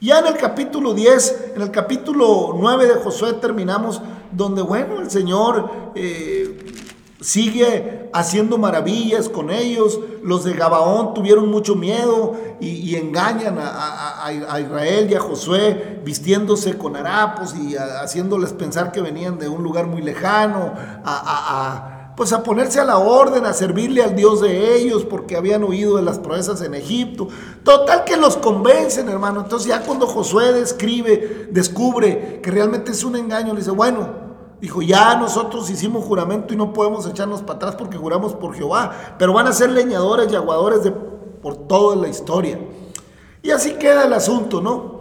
[0.00, 4.02] Ya en el capítulo 10, en el capítulo 9 de Josué terminamos,
[4.32, 6.58] donde, bueno, el Señor eh,
[7.20, 9.98] sigue haciendo maravillas con ellos.
[10.22, 16.76] Los de Gabaón tuvieron mucho miedo y, engañan a, a- Israel y a Josué vistiéndose
[16.76, 22.42] con harapos y haciéndoles pensar que venían de un lugar muy lejano, a- pues a
[22.42, 26.18] ponerse a la orden, a servirle al Dios de ellos, porque habían oído de las
[26.18, 27.28] proezas en Egipto.
[27.64, 29.40] Total que los convencen, hermano.
[29.40, 34.08] Entonces ya cuando Josué describe, descubre que realmente es un engaño, le dice, bueno,
[34.60, 39.16] dijo, ya nosotros hicimos juramento y no podemos echarnos para atrás porque juramos por Jehová,
[39.18, 42.58] pero van a ser leñadores y aguadores de, por toda la historia.
[43.42, 44.93] Y así queda el asunto, ¿no?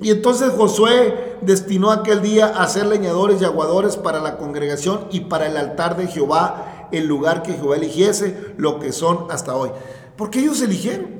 [0.00, 5.20] Y entonces Josué destinó aquel día a ser leñadores y aguadores para la congregación y
[5.20, 9.70] para el altar de Jehová, el lugar que Jehová eligiese, lo que son hasta hoy.
[10.16, 11.18] Porque ellos eligieron.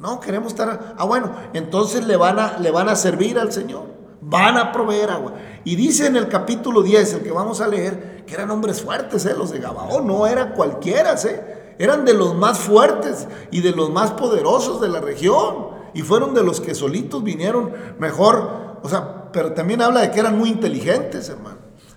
[0.00, 0.94] No, queremos estar.
[0.96, 3.84] Ah, bueno, entonces le van a, le van a servir al Señor.
[4.22, 5.34] Van a proveer agua.
[5.64, 9.26] Y dice en el capítulo 10, el que vamos a leer, que eran hombres fuertes,
[9.26, 9.34] ¿eh?
[9.36, 10.06] los de Gabaón.
[10.06, 11.74] No eran cualquiera, ¿eh?
[11.78, 16.34] eran de los más fuertes y de los más poderosos de la región y fueron
[16.34, 20.50] de los que solitos vinieron mejor, o sea, pero también habla de que eran muy
[20.50, 21.56] inteligentes, hermano,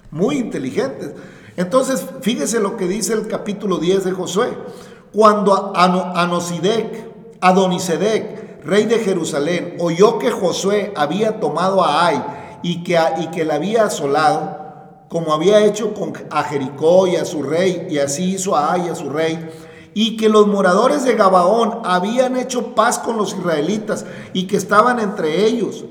[0.09, 1.11] muy inteligentes.
[1.57, 4.47] Entonces, fíjese lo que dice el capítulo 10 de Josué.
[5.11, 12.23] Cuando Anosidec, Adonisedec, rey de Jerusalén, oyó que Josué había tomado a Ai
[12.63, 14.57] y que, y que la había asolado,
[15.09, 18.85] como había hecho con, a Jericó y a su rey, y así hizo a Ai
[18.85, 19.49] y a su rey,
[19.93, 24.99] y que los moradores de Gabaón habían hecho paz con los israelitas y que estaban
[24.99, 25.85] entre ellos.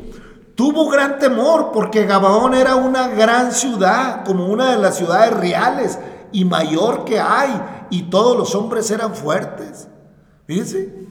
[0.54, 5.98] Tuvo gran temor porque Gabaón era una gran ciudad, como una de las ciudades reales
[6.32, 9.88] y mayor que hay, y todos los hombres eran fuertes.
[10.46, 11.06] Fíjense.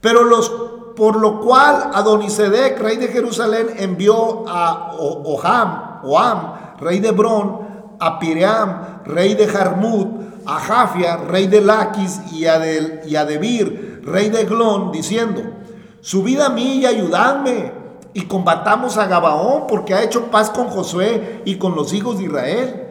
[0.00, 0.48] Pero los,
[0.96, 8.18] por lo cual Adonisedec, rey de Jerusalén, envió a Oham, Oham, rey de Hebrón, a
[8.18, 14.92] Piream, rey de Jarmut, a Jafia, rey de Laquis, y a, Debir, rey de Glón,
[14.92, 15.42] diciendo,
[16.00, 17.72] subid a mí y ayudadme,
[18.14, 22.24] y combatamos a Gabaón, porque ha hecho paz con Josué y con los hijos de
[22.24, 22.88] Israel.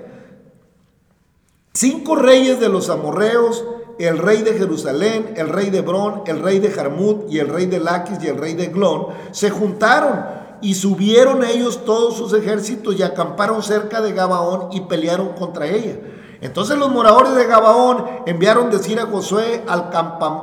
[1.74, 3.64] Cinco reyes de los amorreos,
[4.00, 7.68] el rey de Jerusalén, el rey de Hebrón, el rey de Jarmut y el rey
[7.68, 10.26] de Laquis y el rey de Glón, se juntaron
[10.62, 15.98] y subieron ellos todos sus ejércitos y acamparon cerca de Gabaón y pelearon contra ella.
[16.42, 19.90] Entonces los moradores de Gabaón enviaron decir a Josué al,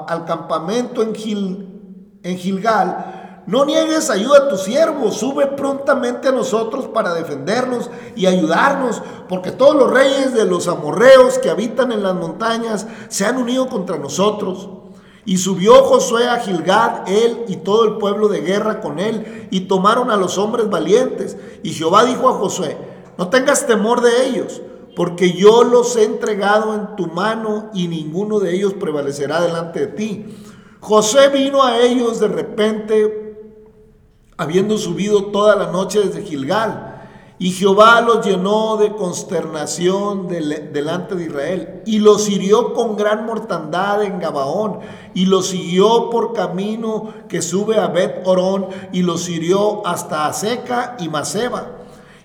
[0.08, 6.32] al campamento en, Gil, en Gilgal, no niegues ayuda a tu siervo, sube prontamente a
[6.32, 12.02] nosotros para defendernos y ayudarnos, porque todos los reyes de los amorreos que habitan en
[12.02, 14.68] las montañas se han unido contra nosotros.
[15.24, 19.60] Y subió Josué a Gilgad, él y todo el pueblo de guerra con él, y
[19.60, 21.38] tomaron a los hombres valientes.
[21.62, 22.76] Y Jehová dijo a Josué,
[23.16, 24.60] no tengas temor de ellos,
[24.98, 29.86] porque yo los he entregado en tu mano y ninguno de ellos prevalecerá delante de
[29.86, 30.26] ti.
[30.80, 33.62] José vino a ellos de repente,
[34.36, 36.96] habiendo subido toda la noche desde Gilgal,
[37.38, 44.02] y Jehová los llenó de consternación delante de Israel, y los hirió con gran mortandad
[44.02, 44.80] en Gabaón,
[45.14, 50.96] y los siguió por camino que sube a Bet Orón, y los hirió hasta Aseca
[50.98, 51.77] y Maseba.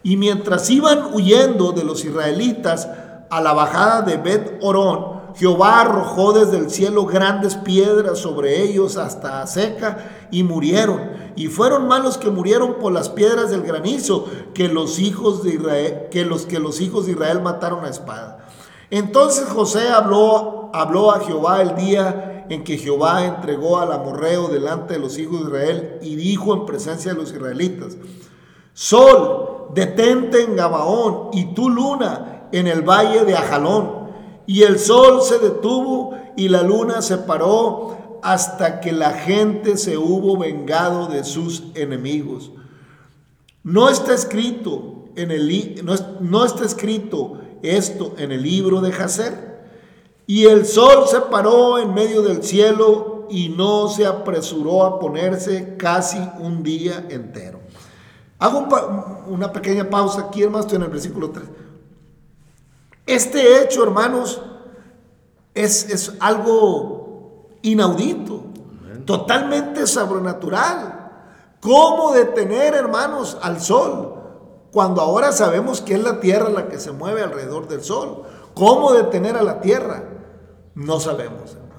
[0.04, 2.90] Y mientras iban huyendo de los israelitas
[3.30, 8.98] a la bajada de Bet Orón, Jehová arrojó desde el cielo grandes piedras sobre ellos
[8.98, 11.02] hasta seca y murieron.
[11.36, 16.04] Y fueron malos que murieron por las piedras del granizo que los hijos de Israel,
[16.12, 18.46] que los que los hijos de Israel mataron a espada.
[18.92, 24.94] Entonces José habló, habló a Jehová el día en que Jehová entregó al amorreo delante
[24.94, 27.98] de los hijos de Israel y dijo en presencia de los israelitas:
[28.74, 34.04] Sol, detente en Gabaón y tu luna en el valle de Ajalón.
[34.46, 39.98] Y el sol se detuvo y la luna se paró hasta que la gente se
[39.98, 42.52] hubo vengado de sus enemigos.
[43.64, 49.54] No está escrito en el no, no está escrito esto en el libro de Jacer.
[50.26, 55.76] Y el sol se paró en medio del cielo y no se apresuró a ponerse
[55.78, 57.63] casi un día entero.
[58.40, 58.68] Hago
[59.28, 61.46] una pequeña pausa aquí, hermanos, estoy en el versículo 3.
[63.06, 64.42] Este hecho, hermanos,
[65.54, 68.44] es, es algo inaudito,
[69.06, 71.12] totalmente sobrenatural.
[71.60, 74.16] ¿Cómo detener, hermanos, al sol?
[74.72, 78.24] Cuando ahora sabemos que es la tierra la que se mueve alrededor del sol.
[78.54, 80.04] ¿Cómo detener a la tierra?
[80.76, 81.74] No sabemos, hermano.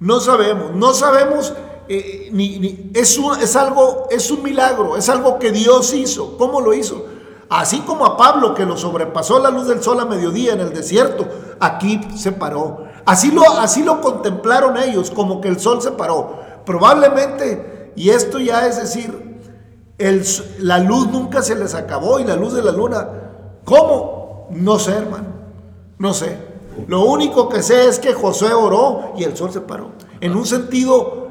[0.00, 0.74] No sabemos.
[0.74, 1.54] No sabemos
[1.94, 6.38] eh, es, es algo, es un milagro, es algo que Dios hizo.
[6.38, 7.04] ¿Cómo lo hizo?
[7.50, 10.72] Así como a Pablo que lo sobrepasó la luz del sol a mediodía en el
[10.72, 11.28] desierto,
[11.60, 12.84] aquí se paró.
[13.04, 16.38] Así lo, así lo contemplaron ellos, como que el sol se paró.
[16.64, 19.38] Probablemente, y esto ya es decir,
[19.98, 20.24] el,
[20.60, 23.06] la luz nunca se les acabó y la luz de la luna,
[23.64, 24.48] ¿cómo?
[24.50, 25.26] No sé, hermano,
[25.98, 26.38] no sé.
[26.86, 29.90] Lo único que sé es que Josué oró y el sol se paró.
[30.22, 31.21] En un sentido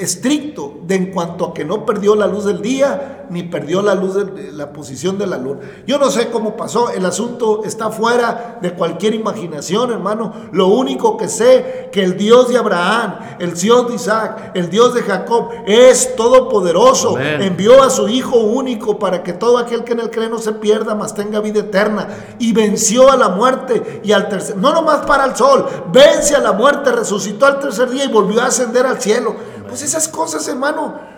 [0.00, 3.94] estricto de en cuanto a que no perdió la luz del día ni perdió la
[3.94, 5.60] luz de la posición de la luna.
[5.86, 10.32] Yo no sé cómo pasó, el asunto está fuera de cualquier imaginación, hermano.
[10.52, 14.92] Lo único que sé que el Dios de Abraham, el Dios de Isaac, el Dios
[14.94, 17.16] de Jacob es todopoderoso.
[17.16, 17.40] Amén.
[17.42, 20.52] Envió a su hijo único para que todo aquel que en él cree no se
[20.52, 22.08] pierda, mas tenga vida eterna
[22.38, 26.40] y venció a la muerte y al tercer no nomás para el sol, vence a
[26.40, 29.34] la muerte, resucitó al tercer día y volvió a ascender al cielo.
[29.68, 31.11] Pues esas cosas, hermano,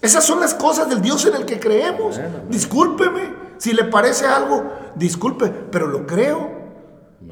[0.00, 2.20] esas son las cosas del Dios en el que creemos.
[2.48, 6.50] Discúlpeme si le parece algo, disculpe, pero lo creo.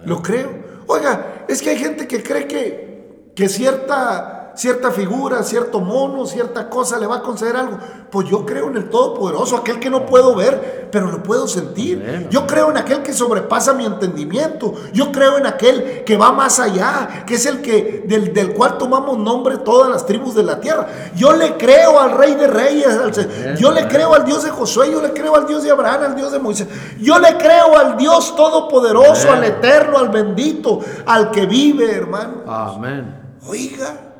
[0.04, 0.50] Lo creo.
[0.86, 6.68] Oiga, es que hay gente que cree que, que cierta, cierta figura, cierto mono, cierta
[6.68, 7.78] cosa le va a conceder algo.
[8.10, 12.28] Pues yo creo en el Todopoderoso, aquel que no puedo ver, pero lo puedo sentir.
[12.30, 14.74] Yo creo en aquel que sobrepasa mi entendimiento.
[14.92, 18.76] Yo creo en aquel que va más allá, que es el que del, del cual
[18.76, 20.86] tomamos nombre todas las tribus de la tierra.
[21.16, 24.90] Yo le creo al Rey de Reyes, al yo le creo al Dios de Josué,
[24.90, 26.66] yo le creo al Dios de Abraham, al Dios de Moisés.
[27.00, 29.44] Yo le creo al Dios todopoderoso, Amén.
[29.44, 32.42] al eterno, al bendito, al que vive, hermano.
[32.46, 33.38] Amén.
[33.46, 34.11] Oiga,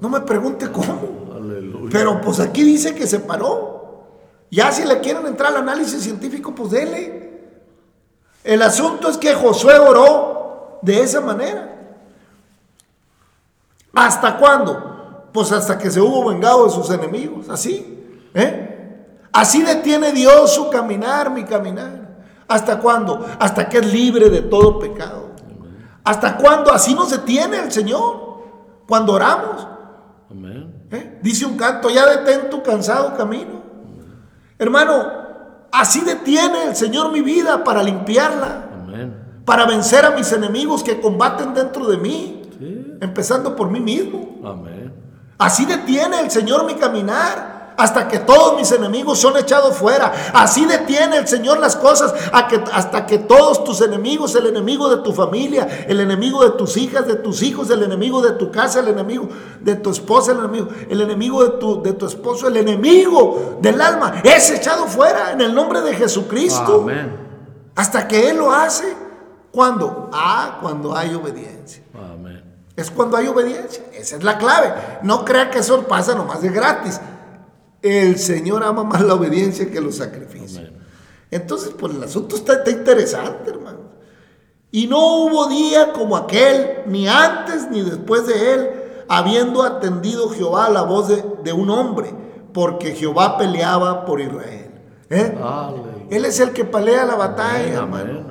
[0.00, 1.32] no me pregunte cómo.
[1.34, 1.88] Aleluya.
[1.90, 3.80] Pero pues aquí dice que se paró.
[4.50, 7.20] Ya si le quieren entrar al análisis científico, pues dele.
[8.42, 11.70] El asunto es que Josué oró de esa manera.
[13.94, 15.28] ¿Hasta cuándo?
[15.32, 17.48] Pues hasta que se hubo vengado de sus enemigos.
[17.48, 18.18] Así.
[18.34, 19.16] ¿eh?
[19.32, 22.08] Así detiene Dios su caminar, mi caminar.
[22.48, 23.24] ¿Hasta cuándo?
[23.38, 25.30] Hasta que es libre de todo pecado.
[26.02, 26.72] ¿Hasta cuándo?
[26.72, 28.29] Así nos detiene el Señor.
[28.90, 29.68] Cuando oramos.
[30.28, 30.88] Amén.
[30.90, 31.20] ¿Eh?
[31.22, 33.62] Dice un canto, ya detén tu cansado camino.
[34.58, 35.06] Hermano,
[35.70, 39.42] así detiene el Señor mi vida para limpiarla, Amén.
[39.44, 42.96] para vencer a mis enemigos que combaten dentro de mí, Sí.
[43.00, 44.40] empezando por mí mismo.
[44.44, 44.92] Amén.
[45.38, 47.49] Así detiene el Señor mi caminar.
[47.80, 50.12] Hasta que todos mis enemigos son echados fuera.
[50.34, 54.88] Así detiene el Señor las cosas a que- hasta que todos tus enemigos, el enemigo
[54.88, 58.50] de tu familia, el enemigo de tus hijas, de tus hijos, el enemigo de tu
[58.50, 59.28] casa, el enemigo
[59.60, 63.80] de tu esposa, el enemigo, el enemigo de tu, de tu esposo, el enemigo del
[63.80, 66.80] alma, es echado fuera en el nombre de Jesucristo.
[66.82, 67.16] Amén.
[67.76, 68.96] Hasta que Él lo hace.
[69.52, 70.10] ¿Cuándo?
[70.12, 71.82] Ah, cuando hay obediencia.
[71.94, 72.44] Amén.
[72.76, 73.84] Es cuando hay obediencia.
[73.92, 74.72] Esa es la clave.
[75.02, 77.00] No crea que eso pasa nomás de gratis.
[77.82, 80.70] El Señor ama más la obediencia que los sacrificios.
[81.30, 83.78] Entonces, pues el asunto está, está interesante, hermano.
[84.70, 88.70] Y no hubo día como aquel, ni antes ni después de él,
[89.08, 92.12] habiendo atendido Jehová a la voz de, de un hombre,
[92.52, 94.70] porque Jehová peleaba por Israel.
[95.10, 95.36] ¿Eh?
[96.10, 97.80] Él es el que pelea la batalla.
[97.80, 98.29] Amén.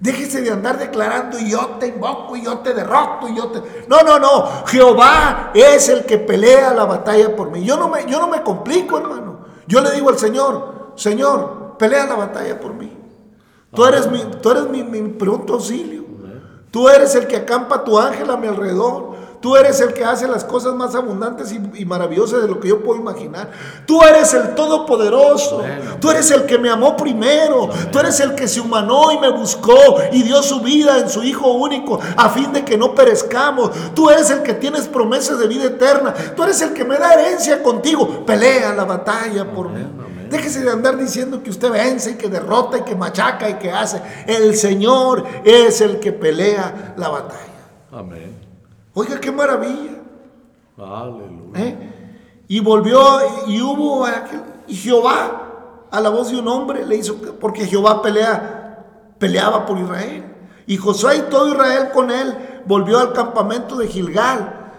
[0.00, 3.86] Déjese de andar declarando y yo te invoco y yo te derroto y yo te...
[3.88, 4.64] No, no, no.
[4.66, 7.64] Jehová es el que pelea la batalla por mí.
[7.64, 9.40] Yo no me, yo no me complico, hermano.
[9.66, 12.96] Yo le digo al Señor, Señor, pelea la batalla por mí.
[13.74, 16.04] Tú eres mi, tú eres mi, mi pronto auxilio.
[16.70, 19.07] Tú eres el que acampa tu ángel a mi alrededor.
[19.40, 22.68] Tú eres el que hace las cosas más abundantes y, y maravillosas de lo que
[22.68, 23.50] yo puedo imaginar.
[23.86, 25.60] Tú eres el todopoderoso.
[25.60, 25.98] Amén.
[26.00, 27.68] Tú eres el que me amó primero.
[27.92, 31.22] Tú eres el que se humanó y me buscó y dio su vida en su
[31.22, 33.70] Hijo único a fin de que no perezcamos.
[33.94, 36.12] Tú eres el que tienes promesas de vida eterna.
[36.34, 38.24] Tú eres el que me da herencia contigo.
[38.26, 39.84] Pelea la batalla por mí.
[40.30, 43.70] Déjese de andar diciendo que usted vence y que derrota y que machaca y que
[43.70, 44.00] hace.
[44.26, 47.40] El Señor es el que pelea la batalla.
[47.92, 48.37] Amén.
[48.98, 50.02] Oiga, qué maravilla.
[50.76, 51.54] Aleluya.
[51.54, 51.76] ¿eh?
[52.48, 53.00] Y volvió
[53.46, 58.02] y hubo aquel- y Jehová a la voz de un hombre le hizo porque Jehová
[58.02, 58.84] pelea
[59.18, 60.24] peleaba por Israel
[60.66, 62.36] y Josué y todo Israel con él
[62.66, 64.72] volvió al campamento de Gilgal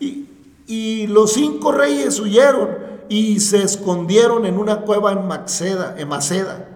[0.00, 0.26] y,
[0.66, 2.70] y los cinco reyes huyeron
[3.10, 6.68] y se escondieron en una cueva en Maceda, en Maceda.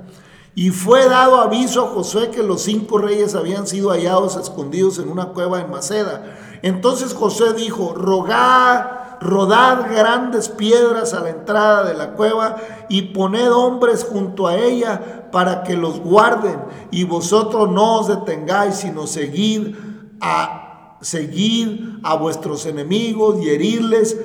[0.54, 5.08] Y fue dado aviso a Josué que los cinco reyes habían sido hallados escondidos en
[5.08, 6.36] una cueva en Maceda.
[6.62, 12.56] Entonces Josué dijo, rogad, rodad grandes piedras a la entrada de la cueva
[12.88, 16.60] y poned hombres junto a ella para que los guarden.
[16.90, 19.74] Y vosotros no os detengáis, sino seguid
[20.20, 24.16] a, seguid a vuestros enemigos y herirles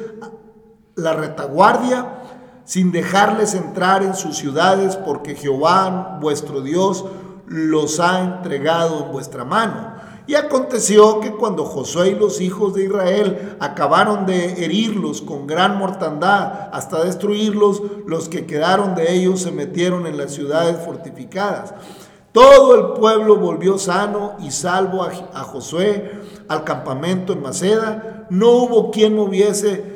[0.96, 2.22] la retaguardia
[2.66, 7.06] sin dejarles entrar en sus ciudades, porque Jehová vuestro Dios
[7.46, 9.95] los ha entregado en vuestra mano.
[10.28, 15.78] Y aconteció que cuando Josué y los hijos de Israel acabaron de herirlos con gran
[15.78, 21.74] mortandad hasta destruirlos, los que quedaron de ellos se metieron en las ciudades fortificadas.
[22.36, 26.12] Todo el pueblo volvió sano y salvo a, Josué
[26.50, 28.28] al campamento en Maceda.
[28.30, 29.96] No hubo quien moviese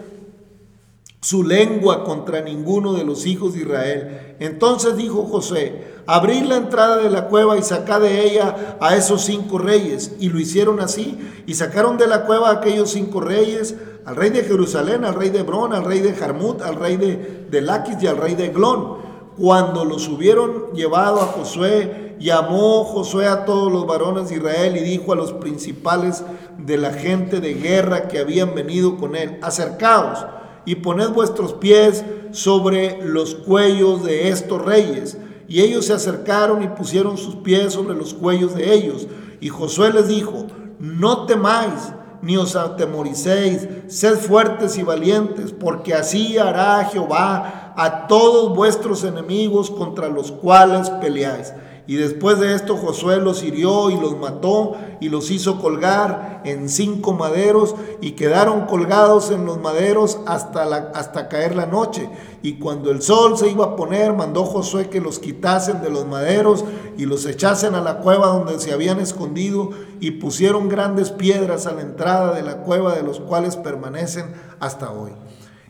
[1.22, 4.36] su lengua contra ninguno de los hijos de Israel.
[4.40, 9.22] Entonces dijo José, abrid la entrada de la cueva y sacad de ella a esos
[9.24, 10.14] cinco reyes.
[10.20, 14.32] Y lo hicieron así, y sacaron de la cueva a aquellos cinco reyes, al rey
[14.32, 18.02] de Jerusalén, al rey de Hebrón, al rey de Jarmut, al rey de, de Laquis
[18.02, 18.98] y al rey de Glón.
[19.38, 24.82] Cuando los hubieron llevado a Josué, llamó Josué a todos los varones de Israel y
[24.82, 26.24] dijo a los principales
[26.58, 30.26] de la gente de guerra que habían venido con él, acercaos
[30.66, 35.18] y poned vuestros pies sobre los cuellos de estos reyes.
[35.50, 39.08] Y ellos se acercaron y pusieron sus pies sobre los cuellos de ellos.
[39.42, 40.46] Y Josué les dijo,
[40.80, 41.92] no temáis
[42.22, 49.72] ni os atemoricéis, sed fuertes y valientes, porque así hará Jehová a todos vuestros enemigos
[49.72, 51.54] contra los cuales peleáis.
[51.90, 56.70] Y después de esto Josué los hirió y los mató y los hizo colgar en
[56.70, 62.08] cinco maderos y quedaron colgados en los maderos hasta, hasta caer la noche.
[62.44, 66.06] Y cuando el sol se iba a poner, mandó Josué que los quitasen de los
[66.06, 66.64] maderos
[66.96, 71.72] y los echasen a la cueva donde se habían escondido y pusieron grandes piedras a
[71.72, 75.10] la entrada de la cueva de los cuales permanecen hasta hoy.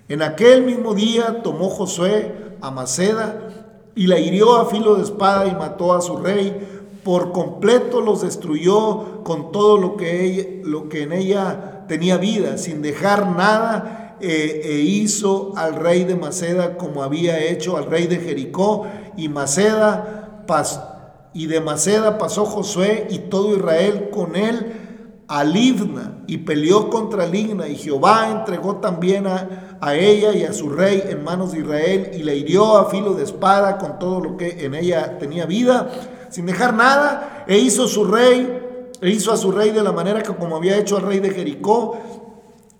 [0.09, 3.58] En aquel mismo día tomó Josué a Maceda,
[3.99, 6.55] y la hirió a filo de espada y mató a su rey.
[7.03, 12.81] Por completo los destruyó con todo lo que, lo que en ella tenía vida, sin
[12.81, 18.19] dejar nada, eh, e hizo al rey de Maceda como había hecho al rey de
[18.19, 18.87] Jericó.
[19.17, 20.45] Y Maceda
[21.33, 27.25] y de Maceda pasó Josué y todo Israel con él a Libna y peleó contra
[27.25, 31.59] Ligna y Jehová entregó también a, a, ella y a su rey en manos de
[31.59, 35.45] Israel y la hirió a filo de espada con todo lo que en ella tenía
[35.45, 35.89] vida,
[36.29, 40.21] sin dejar nada, e hizo su rey, e hizo a su rey de la manera
[40.21, 41.97] que como había hecho al rey de Jericó,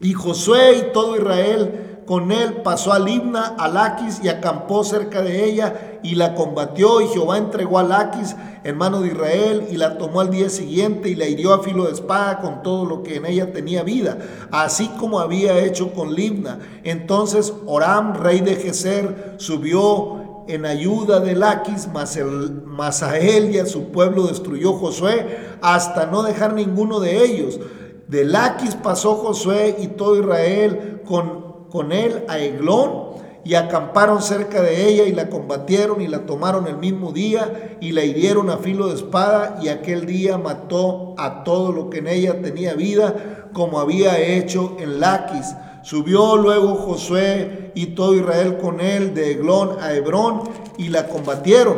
[0.01, 5.21] y Josué y todo Israel con él pasó a Libna, a Laquis y acampó cerca
[5.21, 9.77] de ella y la combatió y Jehová entregó a Laquis en mano de Israel y
[9.77, 13.03] la tomó al día siguiente y la hirió a filo de espada con todo lo
[13.03, 14.17] que en ella tenía vida,
[14.49, 16.57] así como había hecho con Libna.
[16.83, 23.53] Entonces Oram, rey de Geser, subió en ayuda de Laquis, mas, el, mas a él
[23.53, 27.59] y a su pueblo destruyó Josué hasta no dejar ninguno de ellos.
[28.07, 34.61] De Laquis pasó Josué y todo Israel con con él a Eglón y acamparon cerca
[34.61, 38.57] de ella y la combatieron y la tomaron el mismo día y la hirieron a
[38.57, 43.49] filo de espada y aquel día mató a todo lo que en ella tenía vida
[43.53, 45.55] como había hecho en Laquis.
[45.83, 50.43] Subió luego Josué y todo Israel con él de Eglón a Hebrón
[50.77, 51.77] y la combatieron.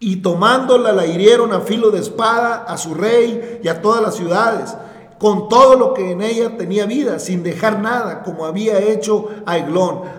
[0.00, 4.16] Y tomándola la hirieron a filo de espada a su rey y a todas las
[4.16, 4.74] ciudades
[5.18, 9.56] con todo lo que en ella tenía vida, sin dejar nada, como había hecho a.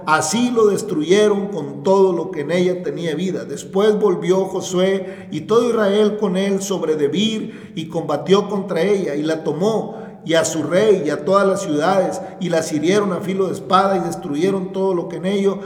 [0.06, 3.46] Así lo destruyeron con todo lo que en ella tenía vida.
[3.46, 9.24] Después volvió Josué y todo Israel con él sobre Debir y combatió contra ella y
[9.24, 13.22] la tomó y a su rey y a todas las ciudades y las hirieron a
[13.22, 15.60] filo de espada y destruyeron todo lo que en ello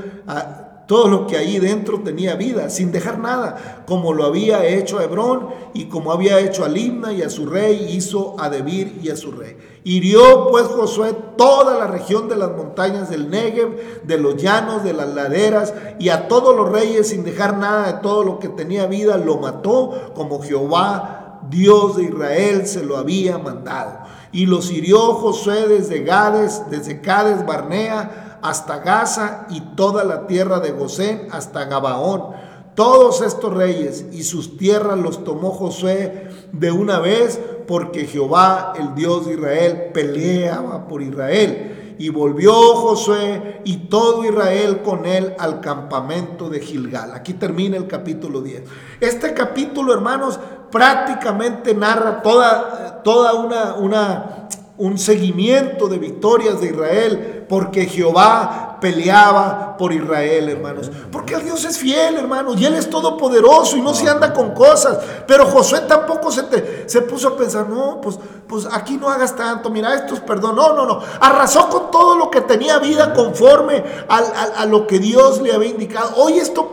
[0.92, 5.06] todo lo que ahí dentro tenía vida, sin dejar nada, como lo había hecho a
[5.06, 9.10] Hebrón y como había hecho a Limna y a su rey, hizo a Debir y
[9.10, 9.56] a su rey.
[9.86, 14.92] Hirió pues Josué toda la región de las montañas del Negev, de los llanos, de
[14.92, 18.86] las laderas, y a todos los reyes, sin dejar nada de todo lo que tenía
[18.86, 24.00] vida, lo mató como Jehová, Dios de Israel, se lo había mandado.
[24.34, 30.60] Y los hirió Josué desde Gades, desde Cades Barnea, hasta Gaza y toda la tierra
[30.60, 32.32] de Gosén hasta Gabaón.
[32.76, 38.96] Todos estos reyes y sus tierras los tomó Josué de una vez porque Jehová, el
[38.96, 41.96] Dios de Israel, peleaba por Israel.
[42.00, 47.14] Y volvió Josué y todo Israel con él al campamento de Gilgal.
[47.14, 48.64] Aquí termina el capítulo 10.
[49.02, 50.40] Este capítulo, hermanos,
[50.72, 54.48] prácticamente narra toda, toda una, una
[54.82, 60.90] un seguimiento de victorias de Israel, porque Jehová peleaba por Israel, hermanos.
[61.12, 64.54] Porque el Dios es fiel, hermanos, y Él es todopoderoso y no se anda con
[64.54, 64.98] cosas.
[65.28, 69.36] Pero Josué tampoco se, te, se puso a pensar, no, pues, pues aquí no hagas
[69.36, 70.56] tanto, mira, esto es perdón.
[70.56, 71.02] No, no, no.
[71.20, 76.14] Arrasó con todo lo que tenía vida conforme a, lo que Dios le había indicado.
[76.16, 76.72] Hoy esto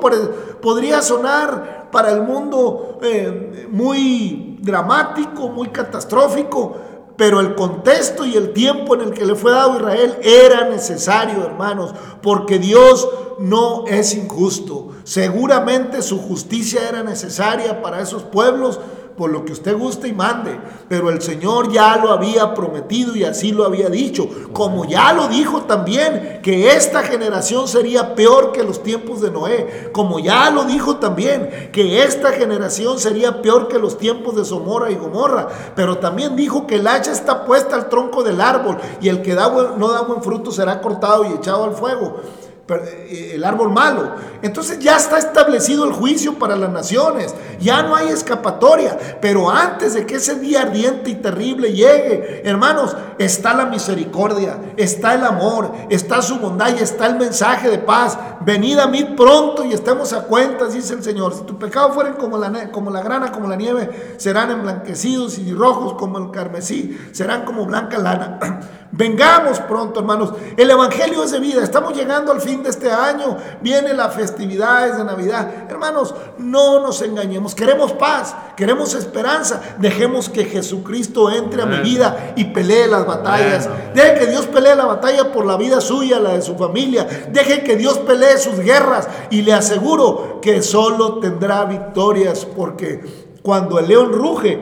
[0.62, 6.87] podría sonar para el mundo eh, muy dramático, muy catastrófico
[7.18, 10.68] pero el contexto y el tiempo en el que le fue dado a Israel era
[10.68, 11.92] necesario, hermanos,
[12.22, 13.08] porque Dios
[13.40, 14.90] no es injusto.
[15.02, 18.78] Seguramente su justicia era necesaria para esos pueblos,
[19.18, 20.58] por lo que usted guste y mande,
[20.88, 25.28] pero el Señor ya lo había prometido y así lo había dicho, como ya lo
[25.28, 30.64] dijo también, que esta generación sería peor que los tiempos de Noé, como ya lo
[30.64, 35.98] dijo también, que esta generación sería peor que los tiempos de Somora y Gomorra, pero
[35.98, 39.48] también dijo que el hacha está puesta al tronco del árbol y el que da
[39.76, 42.20] no da buen fruto será cortado y echado al fuego.
[42.68, 44.14] Eh, el árbol malo.
[44.42, 49.94] Entonces ya está establecido el juicio para las naciones, ya no hay escapatoria, pero antes
[49.94, 55.72] de que ese día ardiente y terrible llegue, hermanos, está la misericordia, está el amor,
[55.88, 58.18] está su bondad y está el mensaje de paz.
[58.42, 61.34] Venid a mí pronto y estemos a cuentas, dice el Señor.
[61.34, 65.54] Si tu pecado fueren como la, como la grana, como la nieve, serán emblanquecidos y
[65.54, 68.38] rojos como el carmesí, serán como blanca lana.
[68.90, 70.32] Vengamos pronto, hermanos.
[70.56, 71.62] El Evangelio es de vida.
[71.62, 73.36] Estamos llegando al fin de este año.
[73.60, 75.66] Vienen las festividades de Navidad.
[75.68, 77.54] Hermanos, no nos engañemos.
[77.54, 79.60] Queremos paz, queremos esperanza.
[79.78, 83.68] Dejemos que Jesucristo entre a mi vida y pelee las batallas.
[83.94, 87.06] Deje que Dios pelee la batalla por la vida suya, la de su familia.
[87.30, 89.06] Deje que Dios pelee sus guerras.
[89.28, 94.60] Y le aseguro que solo tendrá victorias porque cuando el león ruge,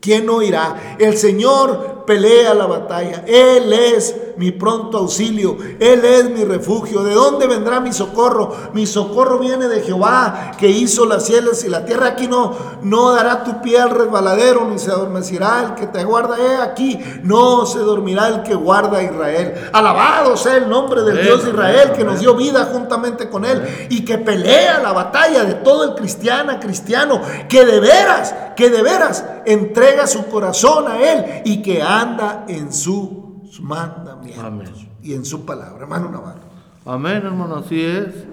[0.00, 0.96] ¿quién no irá?
[0.98, 3.24] El Señor pelea la batalla.
[3.26, 5.56] Él es mi pronto auxilio.
[5.80, 7.02] Él es mi refugio.
[7.02, 8.54] ¿De dónde vendrá mi socorro?
[8.72, 12.08] Mi socorro viene de Jehová, que hizo las cielos y la tierra.
[12.08, 16.36] Aquí no, no dará tu pie al resbaladero, ni se adormecerá el que te guarda.
[16.38, 19.54] He aquí, no se dormirá el que guarda a Israel.
[19.72, 23.88] Alabado sea el nombre del Dios de Israel, que nos dio vida juntamente con él
[23.90, 28.82] y que pelea la batalla de todo el cristiano, cristiano, que de veras, que de
[28.82, 35.24] veras entrega su corazón a él y que ha anda en sus mandamientos y en
[35.24, 35.82] su palabra.
[35.82, 36.40] Hermano Navarro.
[36.84, 38.26] Amén, hermano, así es.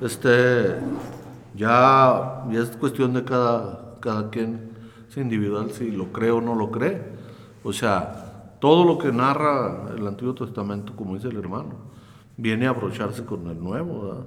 [0.00, 0.76] Este,
[1.54, 4.70] ya, ya es cuestión de cada, cada quien,
[5.08, 7.02] es individual, si lo cree o no lo cree.
[7.62, 11.74] O sea, todo lo que narra el Antiguo Testamento, como dice el hermano,
[12.36, 14.24] viene a abrocharse con el Nuevo.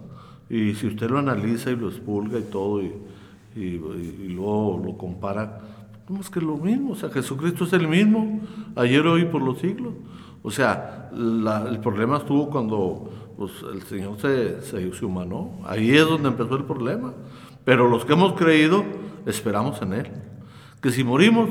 [0.50, 2.94] Y si usted lo analiza y lo expulga y todo, y,
[3.56, 5.60] y luego lo compara,
[6.10, 8.41] no es que es lo mismo, o sea, Jesucristo es el mismo,
[8.76, 9.93] ayer, hoy, por los siglos.
[10.41, 15.51] O sea, el problema estuvo cuando pues, el Señor se, se, humanó.
[15.66, 17.14] Ahí es donde empezó el problema.
[17.64, 18.84] Pero los que hemos creído,
[19.26, 20.12] esperamos en Él.
[20.82, 21.49] Que si morimos,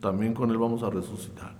[0.00, 1.54] también con Él vamos a resucitar.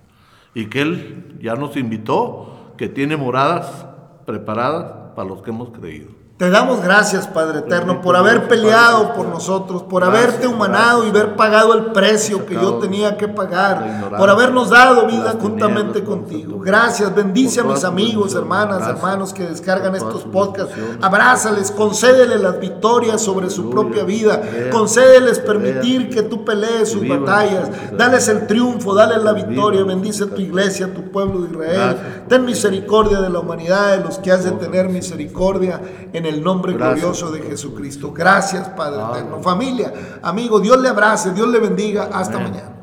[0.53, 3.85] Y que Él ya nos invitó, que tiene moradas
[4.25, 6.20] preparadas para los que hemos creído.
[6.41, 11.35] Te damos gracias, Padre Eterno, por haber peleado por nosotros, por haberte humanado y haber
[11.35, 16.57] pagado el precio que yo tenía que pagar, por habernos dado vida juntamente contigo.
[16.57, 20.73] Gracias, bendice a mis amigos, hermanas, hermanos que descargan estos podcasts.
[20.99, 27.69] Abrázales, concédele las victorias sobre su propia vida, concédeles permitir que tú pelees sus batallas,
[27.95, 31.97] dales el triunfo, dale la victoria, bendice a tu iglesia, tu pueblo de Israel.
[32.27, 35.79] Ten misericordia de la humanidad, de los que has de tener misericordia
[36.13, 38.11] en el el nombre glorioso de Jesucristo.
[38.11, 39.41] Gracias, Padre eterno.
[39.41, 42.09] Familia, amigo, Dios le abrace, Dios le bendiga.
[42.11, 42.80] Hasta mañana.